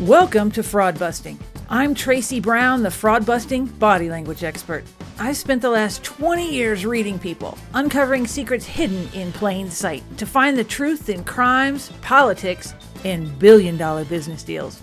[0.00, 1.38] Welcome to Fraud Busting.
[1.68, 4.82] I'm Tracy Brown, the fraud busting body language expert.
[5.18, 10.24] I've spent the last 20 years reading people, uncovering secrets hidden in plain sight to
[10.24, 12.72] find the truth in crimes, politics,
[13.04, 14.80] and billion dollar business deals.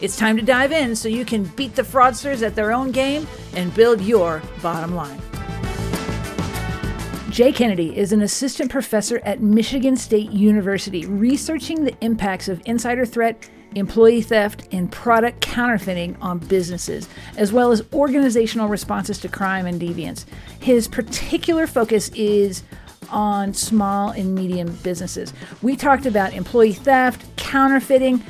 [0.00, 3.28] It's time to dive in so you can beat the fraudsters at their own game
[3.54, 5.22] and build your bottom line.
[7.30, 13.06] Jay Kennedy is an assistant professor at Michigan State University researching the impacts of insider
[13.06, 19.66] threat employee theft, and product counterfeiting on businesses, as well as organizational responses to crime
[19.66, 20.24] and deviance.
[20.60, 22.62] His particular focus is
[23.10, 25.32] on small and medium businesses.
[25.62, 28.22] We talked about employee theft, counterfeiting,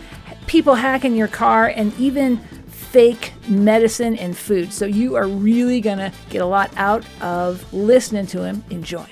[0.47, 4.73] people hacking your car, and even fake medicine and food.
[4.73, 8.65] So you are really going to get a lot out of listening to him.
[8.71, 9.07] Enjoy.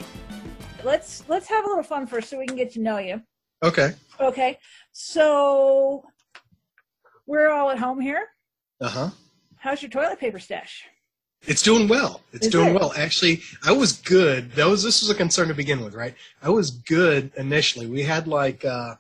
[0.85, 3.21] Let's let's have a little fun first so we can get to know you.
[3.63, 3.93] Okay.
[4.21, 4.59] Okay.
[4.93, 6.05] So
[7.27, 8.27] we're all at home here.
[8.81, 9.11] Uh huh.
[9.59, 10.85] How's your toilet paper stash?
[11.47, 12.23] It's doing well.
[12.33, 12.75] It's Is doing it?
[12.81, 12.93] well.
[12.97, 14.53] Actually, I was good.
[14.53, 16.15] That was this was a concern to begin with, right?
[16.43, 17.87] I was good initially.
[17.87, 18.95] We had like uh,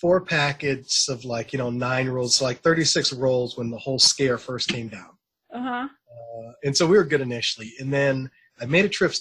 [0.00, 3.78] four packets of like you know nine rolls, so like thirty six rolls when the
[3.78, 5.10] whole scare first came down,
[5.52, 5.88] Uh huh.
[5.88, 7.72] uh, and so we were good initially.
[7.80, 9.12] And then I made a trip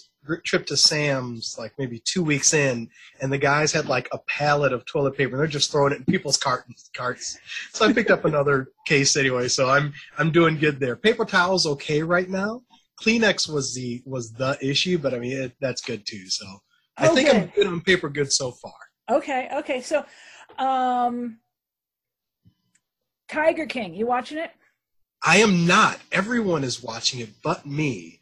[0.45, 2.89] trip to Sam's like maybe two weeks in,
[3.21, 5.99] and the guys had like a pallet of toilet paper, and they're just throwing it
[5.99, 7.37] in people's cartons carts.
[7.71, 9.47] So I picked up another case anyway.
[9.47, 10.95] So I'm I'm doing good there.
[10.95, 12.61] Paper towels okay right now.
[13.01, 16.27] Kleenex was the was the issue, but I mean it, that's good too.
[16.29, 16.45] So
[16.97, 17.51] I think I'm Okay.
[17.55, 18.73] good on paper goods so far.
[19.09, 19.49] Okay.
[19.53, 19.81] Okay.
[19.81, 20.03] So,
[20.57, 21.39] um,
[23.29, 24.51] Tiger King, you watching it?
[25.23, 25.99] I am not.
[26.11, 28.16] Everyone is watching it but me.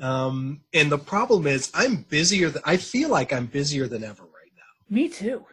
[0.00, 2.50] Um, and the problem is I'm busier.
[2.50, 4.94] Than, I feel like I'm busier than ever right now.
[4.94, 5.44] Me too.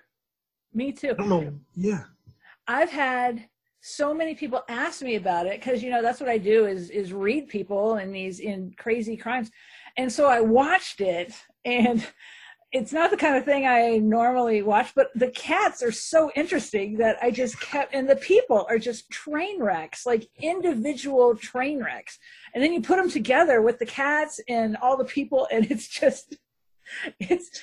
[0.74, 1.12] Me too.
[1.12, 1.54] I don't know.
[1.76, 2.04] Yeah.
[2.68, 3.48] I've had
[3.82, 6.90] so many people ask me about it because you know that's what I do is
[6.90, 9.50] is read people in these in crazy crimes,
[9.98, 11.34] and so I watched it
[11.66, 12.06] and
[12.72, 16.98] it's not the kind of thing I normally watch, but the cats are so interesting
[16.98, 22.20] that I just kept and the people are just train wrecks, like individual train wrecks,
[22.54, 25.88] and then you put them together with the cats and all the people, and it's
[25.88, 26.36] just
[27.20, 27.62] it's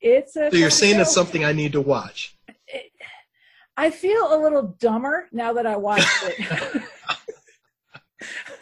[0.00, 2.36] it's a So you're saying it's something I need to watch.
[3.76, 6.82] I feel a little dumber now that I watched it.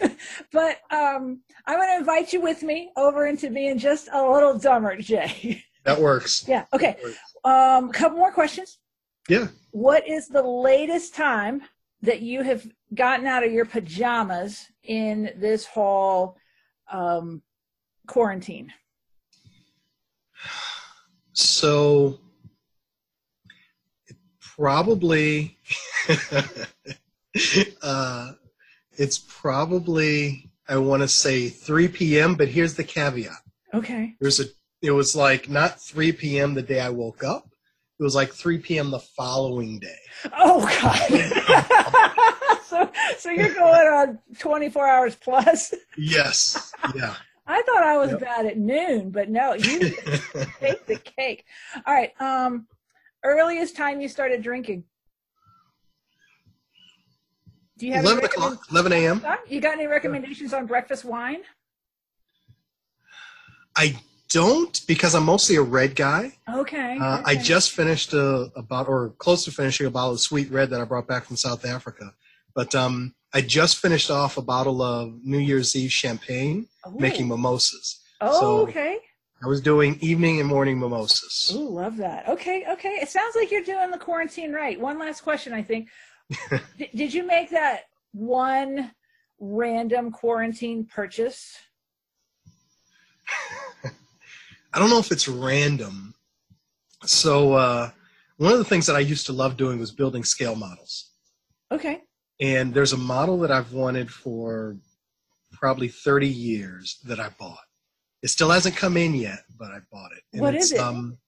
[0.52, 4.58] but um, I'm going to invite you with me over into being just a little
[4.58, 5.64] dumber, Jay.
[5.84, 6.46] That works.
[6.48, 6.64] yeah.
[6.72, 6.96] Okay.
[7.44, 8.78] Um, a couple more questions.
[9.28, 9.48] Yeah.
[9.72, 11.62] What is the latest time
[12.02, 16.36] that you have gotten out of your pajamas in this whole
[16.90, 17.42] um,
[18.06, 18.72] quarantine?
[21.32, 22.20] So
[24.40, 25.56] probably
[27.82, 28.32] uh,
[28.98, 32.34] it's probably I want to say 3 p.m.
[32.34, 33.32] But here's the caveat:
[33.74, 34.14] Okay.
[34.20, 34.44] there's a
[34.82, 36.54] it was like not 3 p.m.
[36.54, 37.48] the day I woke up.
[37.98, 38.90] It was like 3 p.m.
[38.90, 39.98] the following day.
[40.36, 42.58] Oh God.
[42.64, 45.72] so, so you're going on 24 hours plus.
[45.96, 46.72] Yes.
[46.96, 47.14] Yeah.
[47.46, 48.20] I thought I was Yep.
[48.20, 49.78] bad at noon, but no, you
[50.60, 51.44] take the cake.
[51.86, 52.12] All right.
[52.20, 52.66] Um,
[53.24, 54.84] earliest time you started drinking.
[57.78, 59.24] Do you have 11 o'clock, 11 a.m.
[59.48, 61.42] You got any recommendations on breakfast wine?
[63.76, 63.96] I
[64.32, 66.32] don't because I'm mostly a red guy.
[66.52, 66.98] Okay.
[67.00, 70.50] Uh, I just finished a, a bottle, or close to finishing a bottle of sweet
[70.50, 72.12] red that I brought back from South Africa.
[72.54, 76.98] But um, I just finished off a bottle of New Year's Eve champagne, Ooh.
[76.98, 78.00] making mimosas.
[78.20, 78.98] Oh, so- okay.
[79.44, 81.52] I was doing evening and morning mimosas.
[81.56, 82.28] Ooh, love that.
[82.28, 82.90] Okay, okay.
[83.02, 84.80] It sounds like you're doing the quarantine right.
[84.80, 85.88] One last question, I think.
[86.78, 88.92] D- did you make that one
[89.40, 91.56] random quarantine purchase?
[94.72, 96.14] I don't know if it's random.
[97.04, 97.90] So uh,
[98.36, 101.10] one of the things that I used to love doing was building scale models.
[101.70, 102.00] Okay.
[102.40, 104.76] And there's a model that I've wanted for
[105.52, 107.58] probably 30 years that I bought.
[108.22, 110.22] It still hasn't come in yet, but I bought it.
[110.32, 110.78] And What it's, is it?
[110.78, 111.18] Um,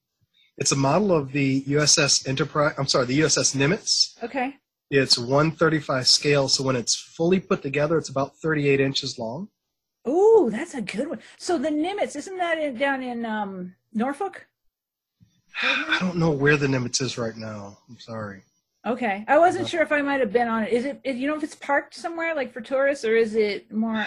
[0.56, 2.74] it's a model of the USS Enterprise.
[2.78, 4.22] I'm sorry, the USS Nimitz.
[4.22, 4.54] Okay.
[4.90, 9.48] It's 135 scale, so when it's fully put together, it's about 38 inches long.
[10.06, 11.20] Ooh, that's a good one.
[11.38, 14.46] So the Nimitz, isn't that in, down in um, Norfolk?
[15.62, 17.78] I don't know where the Nimitz is right now.
[17.88, 18.42] I'm sorry.
[18.86, 19.24] Okay.
[19.28, 20.72] I wasn't sure if I might have been on it.
[20.72, 24.06] Is it, you know, if it's parked somewhere like for tourists or is it more?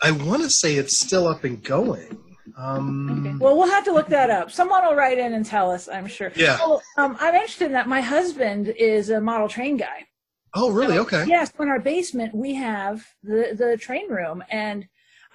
[0.00, 2.16] I want to say it's still up and going.
[2.56, 3.36] Um, Okay.
[3.38, 4.50] Well, we'll have to look that up.
[4.50, 6.32] Someone will write in and tell us, I'm sure.
[6.34, 6.58] Yeah.
[6.96, 7.88] Um, I'm interested in that.
[7.88, 10.06] My husband is a model train guy.
[10.54, 10.94] Oh, really?
[10.94, 11.24] So, Okay.
[11.26, 14.88] Yes, in our basement we have the the train room, and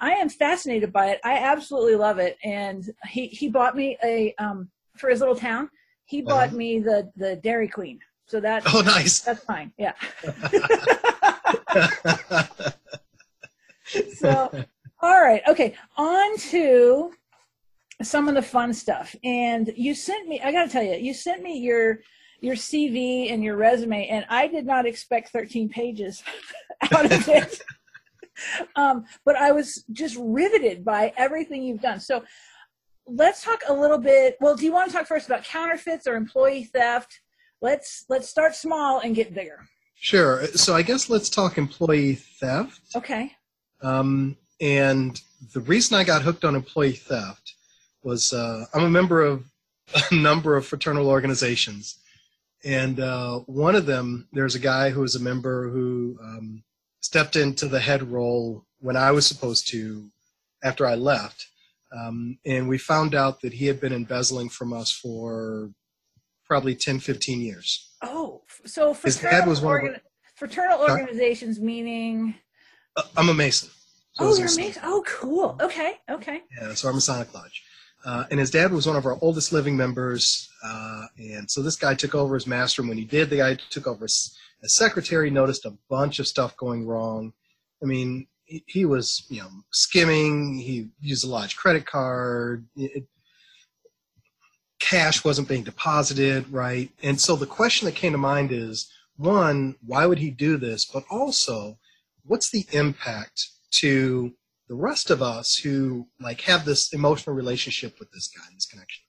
[0.04, 1.22] I am fascinated by it.
[1.24, 2.38] I absolutely love it.
[2.44, 5.70] And he he bought me a um for his little town.
[6.06, 6.58] He bought Uh-huh.
[6.58, 8.00] me the the Dairy Queen.
[8.28, 9.22] So that Oh, nice.
[9.22, 9.72] that's fine.
[9.78, 9.94] Yeah.
[14.20, 14.52] so
[15.02, 17.12] all right okay on to
[18.02, 21.42] some of the fun stuff and you sent me i gotta tell you you sent
[21.44, 22.00] me your
[22.42, 26.24] your cv and your resume and i did not expect 13 pages
[26.92, 27.62] out of it
[28.76, 32.24] um, but i was just riveted by everything you've done so
[33.08, 36.16] let's talk a little bit well do you want to talk first about counterfeits or
[36.16, 37.20] employee theft
[37.62, 39.60] let's let's start small and get bigger
[40.04, 40.46] Sure.
[40.48, 42.82] So I guess let's talk employee theft.
[42.94, 43.32] okay
[43.82, 45.22] Um, and
[45.54, 47.56] the reason I got hooked on employee theft
[48.04, 49.46] was uh, I'm a member of
[50.12, 52.00] a number of fraternal organizations.
[52.66, 56.64] And uh, one of them, there's a guy who was a member who um,
[57.04, 60.10] stepped into the head role when I was supposed to
[60.64, 61.48] after I left.
[61.96, 65.70] Um, and we found out that he had been embezzling from us for
[66.48, 67.92] probably 10, 15 years.
[68.02, 70.02] Oh, so fraternal, was one of
[70.36, 72.36] fraternal organizations meaning.
[72.96, 73.70] Uh, I'm a Mason.
[74.14, 74.82] So Oh, you're a- amazing.
[74.86, 75.58] Oh, cool.
[75.62, 76.42] Okay, okay.
[76.60, 77.64] Yeah, so our Masonic Lodge.
[78.06, 80.50] Uh, and his dad was one of our oldest living members.
[80.64, 82.82] Uh, and so this guy took over as master.
[82.82, 86.28] And when he did, the guy took over as, as secretary, noticed a bunch of
[86.28, 87.34] stuff going wrong.
[87.82, 90.58] I mean, he, he was, you know, skimming.
[90.58, 92.66] He used a lodge credit card.
[92.76, 93.06] It,
[94.80, 96.90] cash wasn't being deposited, right?
[97.02, 100.86] And so the question that came to mind is one, why would he do this?
[100.86, 101.78] But also,
[102.26, 104.34] what's the impact to
[104.68, 109.04] the rest of us who like have this emotional relationship with this guy, this connection?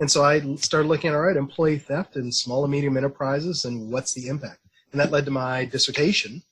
[0.00, 3.66] And so I started looking at all right, employee theft in small and medium enterprises,
[3.66, 4.60] and what's the impact?
[4.92, 6.42] And that led to my dissertation.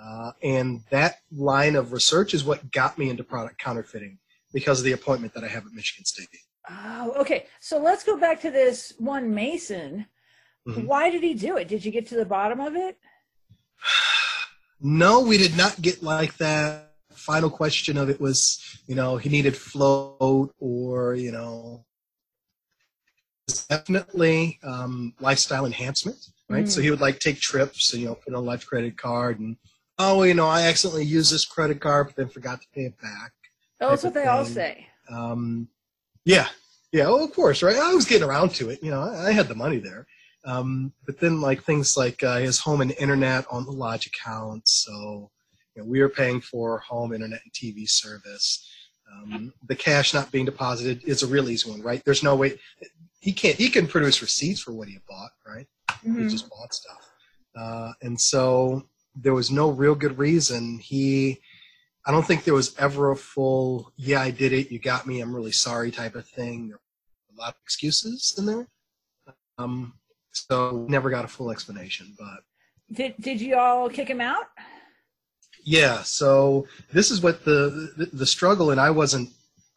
[0.00, 4.18] Uh, and that line of research is what got me into product counterfeiting
[4.52, 6.28] because of the appointment that I have at Michigan State.
[6.68, 7.46] Oh, okay.
[7.60, 10.06] So let's go back to this one Mason.
[10.66, 10.84] Mhm.
[10.86, 11.68] Why did he do it?
[11.68, 12.98] Did you get to the bottom of it?
[14.78, 16.92] No, we did not get like that.
[17.14, 21.86] Final question of it was, you know, he needed float or, you know,
[23.70, 26.64] definitely um, lifestyle enhancement, right?
[26.64, 26.70] Mm.
[26.70, 29.40] So he would like take trips and, you know, put on a life credit card
[29.40, 29.56] and,
[29.98, 33.00] oh, you know, I accidentally used this credit card, but then forgot to pay it
[33.00, 33.32] back.
[33.80, 34.86] Oh, that's what they all say.
[35.10, 35.68] Um,
[36.24, 36.48] yeah,
[36.92, 37.76] yeah, oh, of course, right?
[37.76, 38.82] I was getting around to it.
[38.82, 40.06] You know, I, I had the money there.
[40.44, 44.68] Um, but then, like things like uh, his home and internet on the lodge account.
[44.68, 45.30] So,
[45.74, 48.68] you know, we were paying for home internet and TV service.
[49.12, 52.02] Um, the cash not being deposited is a real easy one, right?
[52.04, 52.58] There's no way
[53.20, 53.56] he can't.
[53.56, 55.66] He can produce receipts for what he bought, right?
[56.06, 56.30] He Mhm.
[56.30, 57.10] just bought stuff.
[57.56, 60.78] Uh, and so there was no real good reason.
[60.78, 61.40] He,
[62.04, 65.20] I don't think there was ever a full, yeah, I did it, you got me,
[65.20, 66.68] I'm really sorry type of thing.
[66.68, 68.68] There were a lot of excuses in there.
[69.58, 69.94] Um,
[70.30, 72.14] so never got a full explanation.
[72.18, 72.44] But
[72.92, 74.46] Did Did you all kick him out?
[75.64, 79.30] yeah, so this is what the, the, the struggle, and I wasn't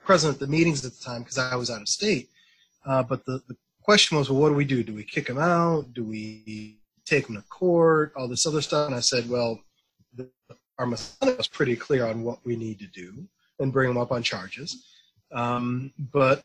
[0.05, 2.29] present at the meetings at the time because I was out of state.
[2.85, 3.55] Uh, but the, the
[3.89, 4.83] question was, well, what do we do?
[4.83, 5.95] Do we kick him out?
[5.95, 6.77] Do we
[7.07, 8.13] take him to court?
[8.15, 8.85] All this other stuff.
[8.85, 9.59] And I said, well,
[10.13, 10.29] the,
[10.77, 13.27] our Masonic was pretty clear on what we need to do
[13.57, 14.85] and bring him up on charges.
[15.31, 16.43] Um, but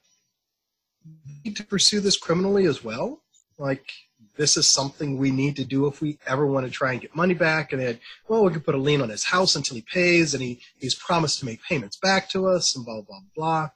[1.44, 3.22] need to pursue this criminally as well.
[3.58, 3.92] Like,
[4.38, 7.14] this is something we need to do if we ever want to try and get
[7.14, 7.74] money back.
[7.74, 10.42] And then, well, we could put a lien on his house until he pays, and
[10.42, 13.68] he, he's promised to make payments back to us, and blah, blah, blah.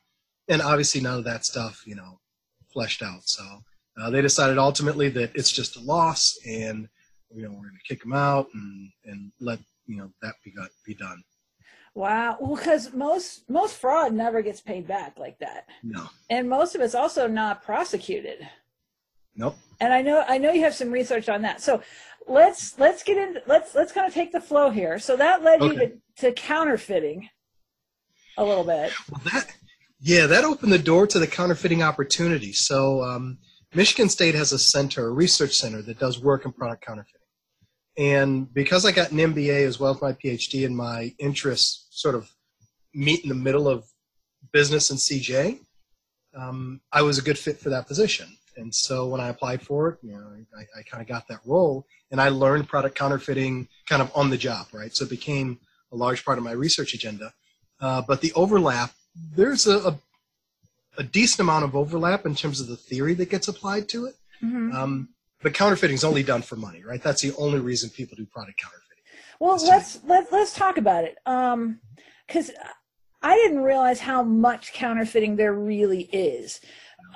[0.48, 2.18] And obviously, none of that stuff, you know,
[2.72, 3.22] fleshed out.
[3.24, 3.44] So
[4.00, 6.88] uh, they decided ultimately that it's just a loss, and
[7.34, 10.50] you know, we're going to kick them out and and let you know that be
[10.50, 11.22] got, be done.
[11.94, 12.36] Wow.
[12.40, 16.80] Well, because most most fraud never gets paid back like that, No, and most of
[16.80, 18.46] it's also not prosecuted.
[19.34, 19.56] nope.
[19.80, 21.60] and I know I know you have some research on that.
[21.60, 21.82] So
[22.28, 24.98] let's let's get in let's let's kind of take the flow here.
[24.98, 27.28] So that led you to, to counterfeiting
[28.36, 28.92] a little bit.
[29.10, 29.46] Well, that
[30.00, 32.52] yeah, that opened the door to the counterfeiting opportunity.
[32.52, 33.38] So um,
[33.74, 37.18] Michigan State has a center, a research center that does work in product counterfeiting.
[37.96, 42.14] And because I got an MBA as well as my PhD, and my interests sort
[42.14, 42.30] of
[42.94, 43.84] meet in the middle of
[44.52, 45.58] business and CJ,
[46.36, 48.28] um, I was a good fit for that position.
[48.56, 51.40] And so when I applied for it, you know, I, I kind of got that
[51.44, 54.94] role, and I learned product counterfeiting kind of on the job, right?
[54.94, 55.58] So it became
[55.92, 57.32] a large part of my research agenda.
[57.80, 58.92] Uh, but the overlap,
[59.34, 59.98] there's a, a,
[60.98, 64.14] a decent amount of overlap in terms of the theory that gets applied to it.
[64.42, 64.74] Mhm.
[64.74, 65.08] Um,
[65.42, 67.02] but counterfeiting is only done for money, right?
[67.02, 69.04] That's the only reason people do product counterfeiting.
[69.38, 71.16] Well, let's let, let's talk about it.
[71.26, 71.80] Um,
[72.26, 72.50] because
[73.22, 76.60] I didn't realize how much counterfeiting there really is.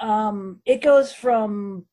[0.00, 1.86] Um, it goes from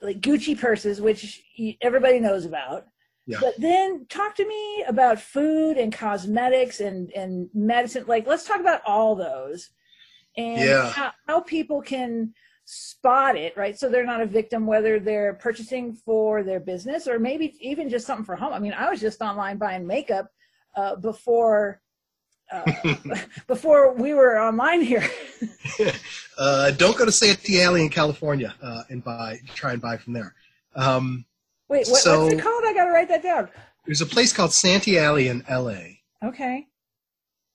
[0.00, 1.42] like Gucci purses, which
[1.80, 2.86] everybody knows about.
[3.26, 3.38] Yeah.
[3.40, 8.04] But then talk to me about food and cosmetics and, and medicine.
[8.06, 9.70] Like, let's talk about all those
[10.36, 10.90] and Yeah.
[10.90, 12.34] how, how people can
[12.66, 13.78] spot it, right?
[13.78, 18.06] So they're not a victim, whether they're purchasing for their business or maybe even just
[18.06, 18.52] something for home.
[18.52, 20.30] I mean, I was just online buying makeup
[20.76, 21.80] uh, before
[22.52, 22.70] uh,
[23.46, 25.08] before we were online here.
[26.36, 30.12] Uh, don't go to Santee Alley in California uh, and buy, try and buy from
[30.12, 30.34] there.
[30.74, 31.24] Um,
[31.68, 32.64] Wait, what, So- what's it called?
[32.66, 33.48] I got to write that down.
[33.86, 36.66] there's a place called Santee Alley in LA, Okay.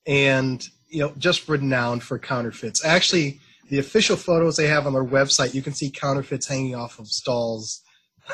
[0.06, 2.84] and you know, just renowned for counterfeits.
[2.84, 3.40] Actually,
[3.70, 7.08] the official photos they have on their website, you can see counterfeits hanging off of
[7.08, 7.82] stalls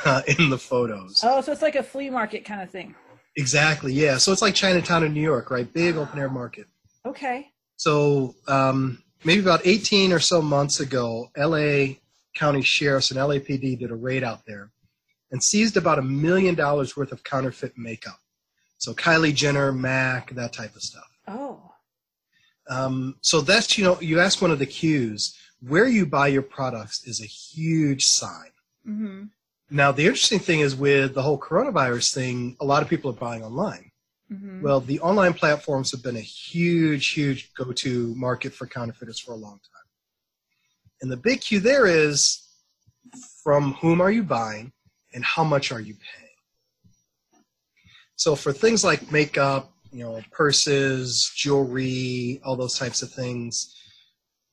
[0.05, 1.21] uh, in the photos.
[1.23, 2.95] Oh, so it's like a flea market kind of thing.
[3.35, 4.17] Exactly, yeah.
[4.17, 5.71] So it's like Chinatown in New York, right?
[5.73, 6.67] Big open air market.
[7.05, 7.49] Okay.
[7.75, 11.95] So um, maybe about 18 or so months ago, LA
[12.35, 14.71] County Sheriffs and LAPD did a raid out there
[15.31, 18.19] and seized about a million dollars worth of counterfeit makeup.
[18.77, 21.09] So Kylie Jenner, MAC, that type of stuff.
[21.27, 21.71] Oh.
[22.69, 26.41] Um, so that's, you know, you ask one of the cues, where you buy your
[26.41, 28.51] products is a huge sign.
[28.87, 29.23] Mm-hmm.
[29.71, 33.15] Now, the interesting thing is with the whole coronavirus thing, a lot of people are
[33.15, 33.91] buying online.
[34.31, 34.61] Mm-hmm.
[34.61, 39.31] Well, the online platforms have been a huge, huge go to market for counterfeiters for
[39.31, 39.85] a long time.
[41.01, 42.47] And the big cue there is
[43.43, 44.71] from whom are you buying
[45.15, 46.29] and how much are you paying?
[48.17, 53.73] So for things like makeup, you know, purses, jewelry, all those types of things,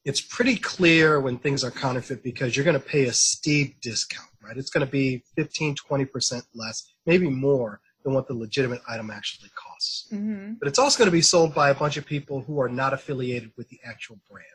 [0.04, 4.28] it's pretty clear when things are counterfeit because you're going to pay a steep discount,
[4.42, 4.56] right?
[4.56, 9.50] It's going to be 15, 20% less, maybe more than what the legitimate item actually
[9.54, 10.08] costs.
[10.12, 10.54] mm-hmm.
[10.58, 12.92] But it's also going to be sold by a bunch of people who are not
[12.92, 14.46] affiliated with the actual brand.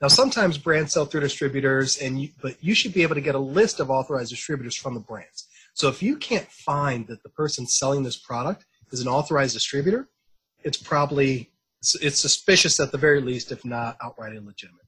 [0.00, 3.34] Now, sometimes brands sell through distributors, and you, but you should be able to get
[3.34, 5.46] a list of authorized distributors from the brands.
[5.74, 10.08] So if you can't find that the person selling this product is an authorized distributor,
[10.64, 11.50] it's probably
[12.00, 14.84] it's suspicious at the very least, if not outright illegitimate.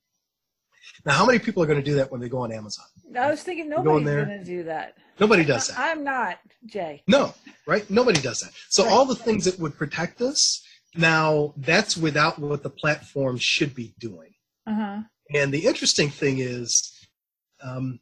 [1.04, 2.84] Now, how many people are going to do that when they go on Amazon?
[3.18, 4.24] I was thinking going nobody's there?
[4.26, 4.94] going to do that.
[5.18, 5.78] Nobody does that.
[5.78, 7.02] I'm not, Jay.
[7.06, 7.34] No,
[7.66, 7.88] right?
[7.90, 8.52] Nobody does that.
[8.68, 8.92] So Right.
[8.92, 10.62] all the things that would protect us,
[10.94, 14.31] now that's without what the platform should be doing.
[14.66, 15.00] Uh huh.
[15.34, 16.92] And the interesting thing is,
[17.62, 18.00] um,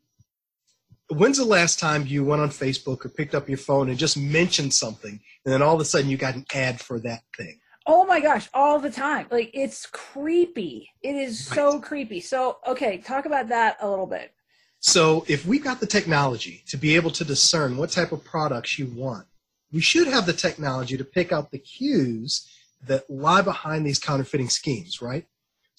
[1.08, 4.16] when's the last time you went on Facebook or picked up your phone and just
[4.16, 7.60] mentioned something, and then all of a sudden you got an ad for that thing?
[7.86, 9.26] Oh my gosh, all the time.
[9.30, 10.90] Like it's creepy.
[11.02, 12.20] It is so creepy.
[12.20, 14.32] So, okay, talk about that a little bit.
[14.80, 18.78] So if we've got the technology to be able to discern what type of products
[18.78, 19.26] you want,
[19.72, 22.48] we should have the technology to pick out the cues
[22.86, 25.26] that lie behind these counterfeiting schemes, right?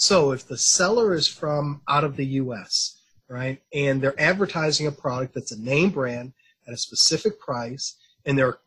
[0.01, 2.97] So if the seller is from out of the US,
[3.29, 6.33] right, and they're advertising a product that's a name brand
[6.67, 8.57] at a specific price, and there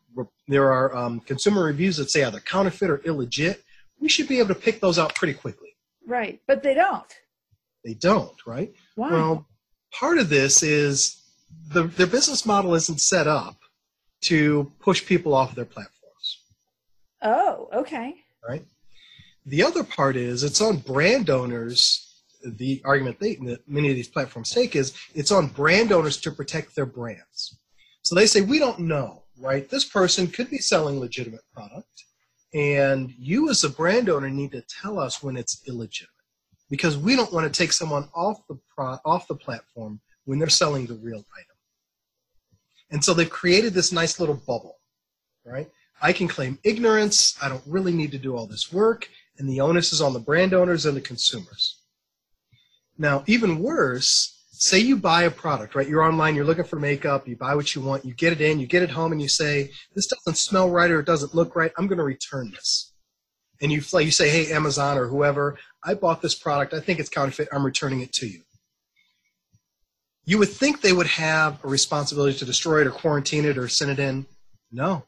[0.47, 3.57] there are um, consumer reviews that say either counterfeit or illegit,
[3.99, 5.75] we should be able to pick those out pretty quickly.
[6.07, 6.39] Right.
[6.47, 7.13] But they don't.
[7.83, 8.73] They don't, right?
[8.95, 9.11] Why?
[9.11, 9.45] Well,
[9.91, 11.21] part of this is
[11.67, 13.57] the, their business model isn't set up
[14.21, 16.39] to push people off their platforms,
[17.23, 18.15] oh, okay.
[18.47, 18.65] right?
[19.45, 22.01] The other part is it's on brand owners.
[22.43, 26.31] The argument they, that many of these platforms take is it's on brand owners to
[26.31, 27.57] protect their brands.
[28.01, 29.67] So they say, we don't know, right?
[29.69, 32.05] This person could be selling legitimate product,
[32.53, 36.11] and you as a brand owner need to tell us when it's illegitimate
[36.69, 40.49] because we don't want to take someone off the pro- off the platform when they're
[40.49, 41.57] selling the real item.
[42.91, 44.77] And so they've created this nice little bubble,
[45.43, 45.69] right?
[46.01, 47.37] I can claim ignorance.
[47.41, 50.19] I don't really need to do all this work, and the onus is on the
[50.19, 51.81] brand owners and the consumers.
[52.97, 55.87] Now, even worse, say you buy a product, right?
[55.87, 58.59] You're online, you're looking for makeup, you buy what you want, you get it in,
[58.59, 61.55] you get it home, and you say, "This doesn't smell right or it doesn't look
[61.55, 61.71] right.
[61.77, 62.93] I'm going to return this."
[63.61, 66.73] And you you say, "Hey, Amazon or whoever, I bought this product.
[66.73, 67.49] I think it's counterfeit.
[67.51, 68.41] I'm returning it to you."
[70.25, 73.67] You would think they would have a responsibility to destroy it or quarantine it or
[73.67, 74.25] send it in.
[74.71, 75.05] No,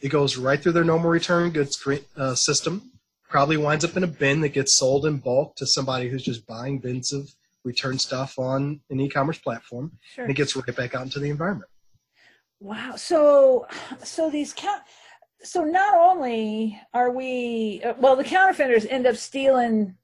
[0.00, 2.92] it goes right through their normal return goods uh, system.
[3.34, 6.46] Probably winds up in a bin that gets sold in bulk to somebody who's just
[6.46, 7.28] buying bins of
[7.64, 10.22] return stuff on an e-commerce platform, Sure.
[10.22, 11.68] and it gets right back out into the environment.
[12.60, 12.94] Wow.
[12.94, 13.66] So,
[14.04, 14.82] so these count.
[15.42, 19.96] So not only are we uh, well, the counterfeiters end up stealing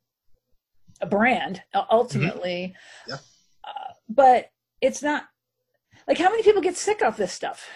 [1.01, 2.75] a brand ultimately,
[3.07, 3.19] Yeah.
[3.63, 5.29] uh, but it's not.
[6.09, 7.69] Like, how many people get sick off this stuff?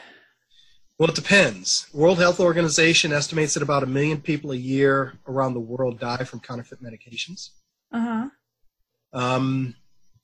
[0.99, 1.89] Well, it depends.
[1.93, 6.23] World Health Organization estimates that about a million people a year around the world die
[6.23, 7.51] from counterfeit medications.
[7.91, 8.29] Uh huh.
[9.13, 9.75] Um,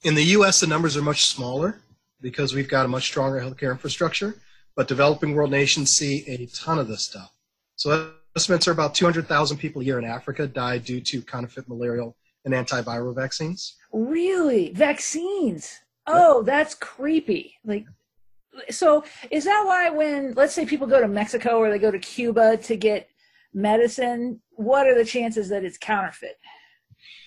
[0.05, 1.81] in the U.S., the numbers are much smaller
[2.21, 4.37] because we've got a much stronger healthcare infrastructure.
[4.77, 7.33] But developing world nations see a ton of this stuff.
[7.75, 12.17] So estimates are about 200,000 people a year in Africa die due to counterfeit malarial
[12.45, 13.77] and antiviral vaccines.
[13.93, 14.73] Really?
[14.73, 15.81] Vaccines?
[16.07, 17.55] Oh, that's creepy.
[17.65, 17.87] Like,
[18.71, 21.99] so is that why when, let's say, people go to Mexico or they go to
[21.99, 23.09] Cuba to get
[23.53, 26.39] medicine, what are the chances that it's counterfeit?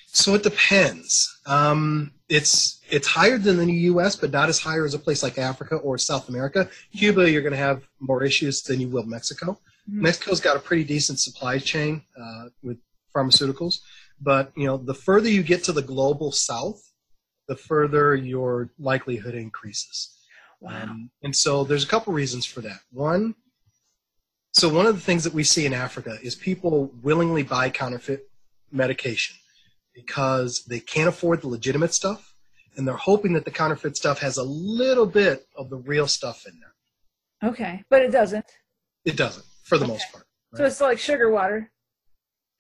[0.07, 1.41] So it depends.
[1.47, 5.39] Um, it's it's higher than the U.S., but not as higher as a place like
[5.39, 6.69] Africa or South America.
[6.95, 9.53] Cuba, you're going to have more issues than you will Mexico.
[9.89, 10.03] Mm-hmm.
[10.03, 12.77] Mexico's got a pretty decent supply chain uh, with
[13.15, 13.79] pharmaceuticals,
[14.21, 16.79] but you know the further you get to the global South,
[17.47, 20.15] the further your likelihood increases.
[20.63, 20.84] Wow.
[20.84, 22.79] Um, and so there's a couple reasons for that.
[22.91, 23.36] One,
[24.53, 28.29] so one of the things that we see in Africa is people willingly buy counterfeit
[28.72, 29.36] medication
[29.93, 32.34] because they can't afford the legitimate stuff
[32.77, 36.46] and they're hoping that the counterfeit stuff has a little bit of the real stuff
[36.48, 37.50] in there.
[37.51, 38.46] Okay, but it doesn't.
[39.03, 39.93] It doesn't, for the okay.
[39.93, 40.25] most part.
[40.53, 40.60] Right?
[40.60, 41.70] So it's like sugar water.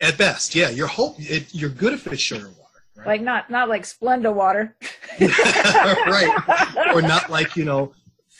[0.01, 0.69] At best, yeah.
[0.69, 2.62] You're hope it, you're good if it's sugar water.
[2.95, 3.07] Right?
[3.07, 4.75] Like not not like Splenda water.
[5.19, 6.93] right.
[6.93, 7.93] Or not like you know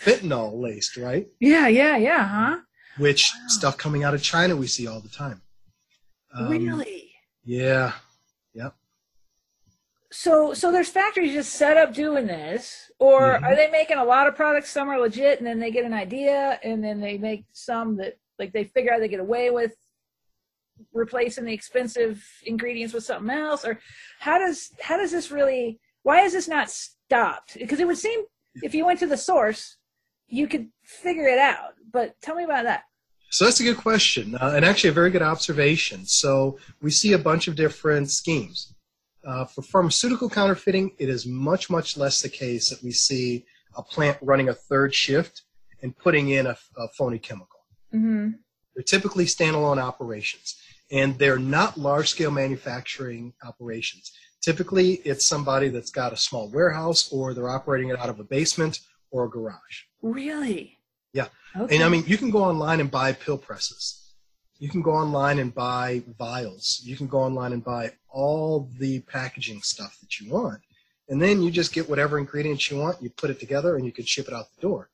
[0.04, 1.28] fentanyl laced, right?
[1.40, 2.60] Yeah, yeah, yeah, huh?
[2.98, 3.48] Which wow.
[3.48, 5.42] stuff coming out of China we see all the time.
[6.34, 7.12] Um, really?
[7.44, 7.94] Yeah.
[8.54, 8.76] Yep
[10.14, 13.46] so so there's factories just set up doing this or mm-hmm.
[13.46, 15.94] are they making a lot of products some are legit and then they get an
[15.94, 19.74] idea and then they make some that like they figure out they get away with
[20.94, 23.66] replacing the expensive ingredients with something else?
[23.66, 23.80] Or
[24.20, 27.58] how does how does this really why is this not stopped?
[27.58, 28.22] Because it would seem
[28.62, 29.78] if you went to the source
[30.28, 32.84] you could figure it out but tell me about that.
[33.30, 36.06] So that's a good question uh, and actually a very good observation.
[36.06, 38.74] So we see a bunch of different schemes.
[39.26, 43.82] Uh, for pharmaceutical counterfeiting, it is much, much less the case that we see a
[43.82, 45.44] plant running a third shift
[45.82, 47.60] and putting in a, a phony chemical.
[47.94, 48.32] Mm-hmm.
[48.76, 50.58] They're typically standalone operations,
[50.94, 54.14] and they're not large scale manufacturing operations.
[54.42, 58.24] Typically, it's somebody that's got a small warehouse or they're operating it out of a
[58.24, 58.80] basement
[59.12, 59.84] or a garage.
[60.02, 60.78] Really?
[61.12, 61.28] Yeah.
[61.56, 61.76] Okay.
[61.76, 64.04] And I mean, you can go online and buy pill presses
[64.64, 66.80] you can go online and buy vials.
[66.86, 70.62] You can go online and buy all the packaging stuff that you want.
[71.10, 73.92] And then you just get whatever ingredients you want, you put it together, and you
[73.92, 74.90] can ship it out the door.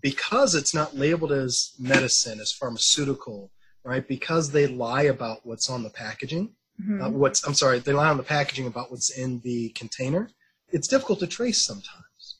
[0.00, 3.52] Because it's not labeled as medicine, as pharmaceutical,
[3.84, 4.06] right?
[4.06, 7.02] Because they lie about what's on the packaging, mm-hmm.
[7.02, 10.30] uh, what's I'm sorry, they lie on the packaging about what's in the container.
[10.72, 12.38] It's difficult to trace sometimes.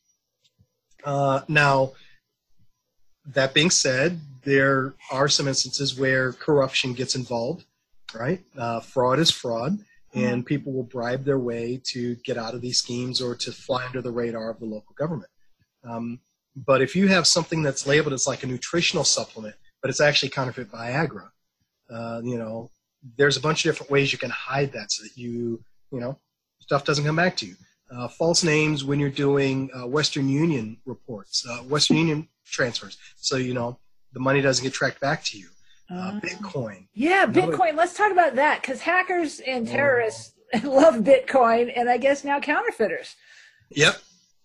[1.04, 1.92] Uh, now,
[3.26, 7.64] that being said, there are some instances where corruption gets involved,
[8.14, 8.40] right?
[8.56, 10.18] Uh, fraud is fraud, mm-hmm.
[10.24, 13.84] and people will bribe their way to get out of these schemes or to fly
[13.86, 15.30] under the radar of the local government.
[15.84, 16.20] Um,
[16.56, 20.28] but if you have something that's labeled as like a nutritional supplement, but it's actually
[20.28, 21.30] counterfeit Viagra,
[21.90, 22.70] uh, you know,
[23.16, 26.18] there's a bunch of different ways you can hide that so that you, you know,
[26.60, 27.54] stuff doesn't come back to you.
[27.90, 32.98] Uh, false names when you're doing uh, Western Union reports, uh, Western Union transfers.
[33.16, 33.78] So, you know,
[34.12, 35.48] the money doesn't get tracked back to you.
[35.90, 36.20] Uh, oh.
[36.20, 36.86] Bitcoin.
[36.94, 37.74] Yeah, Bitcoin.
[37.74, 39.72] Let's talk about that because hackers and oh.
[39.72, 40.58] terrorists oh.
[40.64, 43.16] love Bitcoin, and I guess now counterfeiters.
[43.70, 44.00] Yep,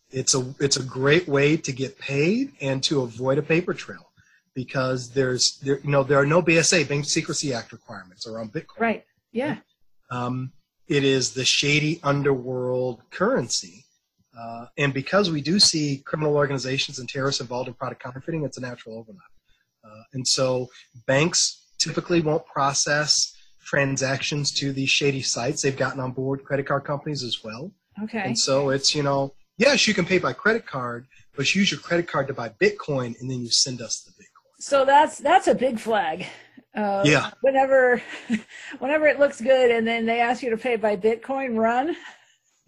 [0.09, 4.07] it's a it's a great way to get paid and to avoid a paper trail
[4.55, 8.79] because there's there you know there are no BSA Bank Secrecy Act requirements around Bitcoin.
[8.79, 9.05] Right.
[9.31, 9.57] Yeah.
[10.09, 10.53] Um,
[10.87, 13.85] it is the shady underworld currency.
[14.37, 18.57] Uh, and because we do see criminal organizations and terrorists involved in product counterfeiting, it's
[18.57, 19.21] a natural overlap.
[19.83, 20.67] Uh, and so
[21.07, 25.61] banks typically won't process transactions to these shady sites.
[25.61, 27.71] They've gotten on board credit card companies as well.
[28.03, 28.21] Okay.
[28.23, 31.71] And so it's, you know, yes, you can pay by credit card, but you use
[31.71, 34.14] your credit card to buy Bitcoin and then you send us the.
[34.65, 36.25] So that's that's a big flag.
[36.73, 37.29] Uh, yeah.
[37.41, 38.01] Whenever,
[38.79, 41.95] whenever it looks good, and then they ask you to pay by Bitcoin, run.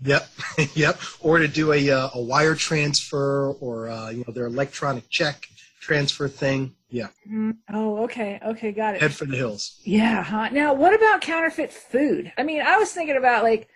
[0.03, 0.29] Yep,
[0.75, 0.99] yep.
[1.21, 5.47] Or to do a uh, a wire transfer or uh, you know their electronic check
[5.81, 6.75] transfer thing.
[6.91, 7.07] Yeah.
[7.27, 7.51] Mm-hmm.
[7.73, 8.39] Oh, okay.
[8.45, 9.01] Okay, got it.
[9.01, 9.81] Head for the hills.
[9.83, 10.21] Yeah.
[10.21, 10.49] Huh?
[10.49, 12.31] Now, what about counterfeit food?
[12.38, 13.69] I mean, I was thinking about like,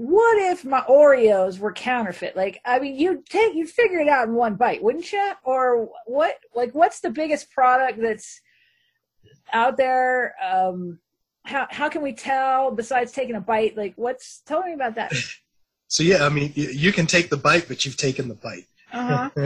[0.00, 2.34] what if my Oreos were counterfeit?
[2.34, 5.32] Like, I mean, you'd take, you'd figure it out in one bite, wouldn't you?
[5.44, 6.38] Or what?
[6.54, 8.40] Like, what's the biggest product that's
[9.52, 10.34] out there?
[10.42, 11.00] Um,
[11.44, 13.76] how how can we tell besides taking a bite?
[13.76, 14.40] Like, what's?
[14.46, 15.12] Tell me about that.
[15.88, 18.68] so yeah, I mean, you can take the bite, but you've taken the bite.
[18.94, 19.28] Uh-huh.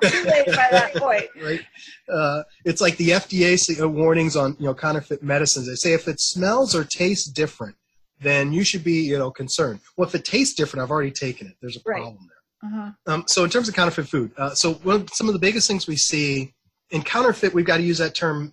[0.00, 1.26] Too late by that point.
[1.42, 1.60] right?
[2.08, 5.66] Uh, it's like the FDA warnings on you know counterfeit medicines.
[5.66, 7.76] They say if it smells or tastes different,
[8.20, 9.80] then you should be you know concerned.
[9.96, 11.54] Well, if it tastes different, I've already taken it.
[11.60, 12.00] There's a Right.
[12.00, 12.70] problem there.
[12.70, 12.90] Uh-huh.
[13.12, 15.68] Um, so in terms of counterfeit food, uh, so one of, some of the biggest
[15.68, 16.54] things we see
[16.90, 18.52] in counterfeit, we've got to use that term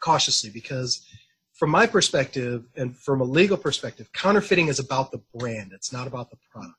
[0.00, 1.04] cautiously because
[1.54, 5.72] from my perspective and from a legal perspective, counterfeiting is about the brand.
[5.72, 6.74] It's not about the product.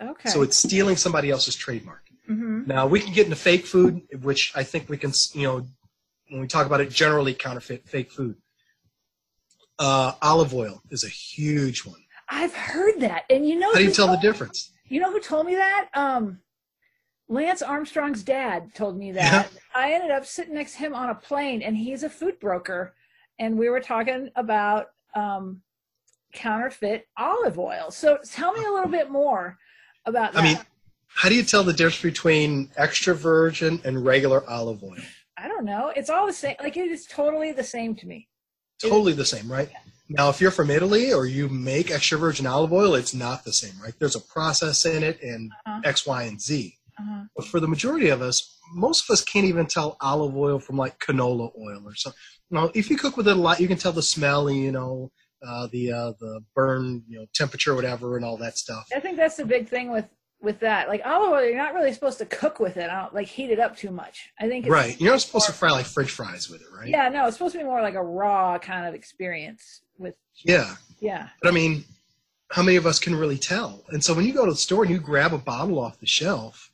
[0.00, 0.28] Okay.
[0.28, 2.02] So it's stealing somebody else's trademark.
[2.26, 5.66] hmm Now we can get into fake food, which I think we can, you know,
[6.28, 8.36] when we talk about it, generally counterfeit fake food.
[9.78, 12.02] Uh, olive oil is a huge one.
[12.28, 14.72] I've heard that, and you know How do you tell the difference?
[14.86, 15.88] You know who told me that?
[15.94, 16.40] Um,
[17.28, 19.50] Lance Armstrong's dad told me that.
[19.74, 22.94] I ended up sitting next to him on a plane, and he's a food broker,
[23.38, 25.62] and we were talking about um,
[26.32, 27.90] counterfeit olive oil.
[27.90, 29.58] So tell me a little bit more
[30.06, 30.40] about that.
[30.40, 30.58] I mean,
[31.06, 34.96] how do you tell the difference between extra virgin and regular olive oil?
[35.36, 35.92] I don't know.
[35.94, 36.56] It's all the same.
[36.60, 38.27] Like it is totally the same to me.
[38.80, 39.70] Totally the same, right?
[40.08, 43.52] Now, if you're from Italy or you make extra virgin olive oil, it's not the
[43.52, 43.92] same, right?
[43.98, 45.80] There's a process in it and Uh-huh.
[45.84, 46.74] X, Y, and Z.
[46.98, 47.24] Uh-huh.
[47.36, 50.76] But for the majority of us, most of us can't even tell olive oil from
[50.76, 52.18] like canola oil or something.
[52.50, 55.10] Now, if you cook with it a lot, you can tell the smell, you know,
[55.46, 58.86] uh, the uh, the burn, you know, temperature, whatever, and all that stuff.
[58.94, 60.06] I think that's the big thing with
[60.40, 60.88] with that.
[60.88, 62.90] Like olive oil, you're not really supposed to cook with it.
[62.90, 64.30] I don't like heat it up too much.
[64.38, 65.00] I think it's, Right?
[65.00, 66.88] You're not supposed to fry like French fries with it, right?
[66.88, 70.74] Yeah, no, it's supposed to be more like a raw kind of experience with Yeah.
[71.00, 71.28] yeah.
[71.42, 71.84] But I mean,
[72.50, 73.84] how many of us can really tell?
[73.90, 76.06] And so when you go to the store and you grab a bottle off the
[76.06, 76.70] shelf,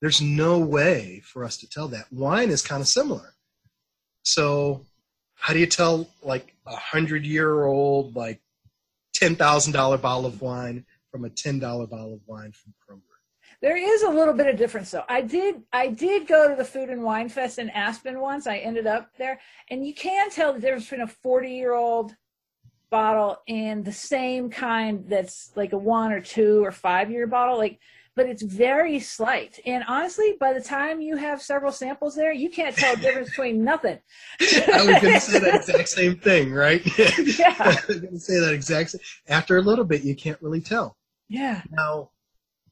[0.00, 2.12] there's no way for us to tell that.
[2.12, 3.34] Wine is kind of similar.
[4.22, 4.84] So
[5.34, 8.40] how do you tell like a hundred year old, like
[9.14, 13.00] ten thousand dollar bottle of wine from a ten dollar bottle of wine from Kroger?
[13.60, 15.04] There is a little bit of difference though.
[15.08, 18.48] I did I did go to the Food and Wine Fest in Aspen once.
[18.48, 19.38] I ended up there
[19.70, 22.16] and you can tell the difference between a 40 year old
[22.90, 27.58] bottle and the same kind that's like a one or two or five year bottle.
[27.58, 27.78] Like
[28.16, 29.58] but it's very slight.
[29.66, 33.30] And honestly, by the time you have several samples there, you can't tell the difference
[33.30, 33.98] between nothing.
[34.40, 36.82] I was going to say that exact same thing, right?
[37.38, 37.56] yeah.
[37.58, 39.00] I was going to say that exact same.
[39.28, 40.96] After a little bit, you can't really tell.
[41.28, 41.62] Yeah.
[41.70, 42.10] Now,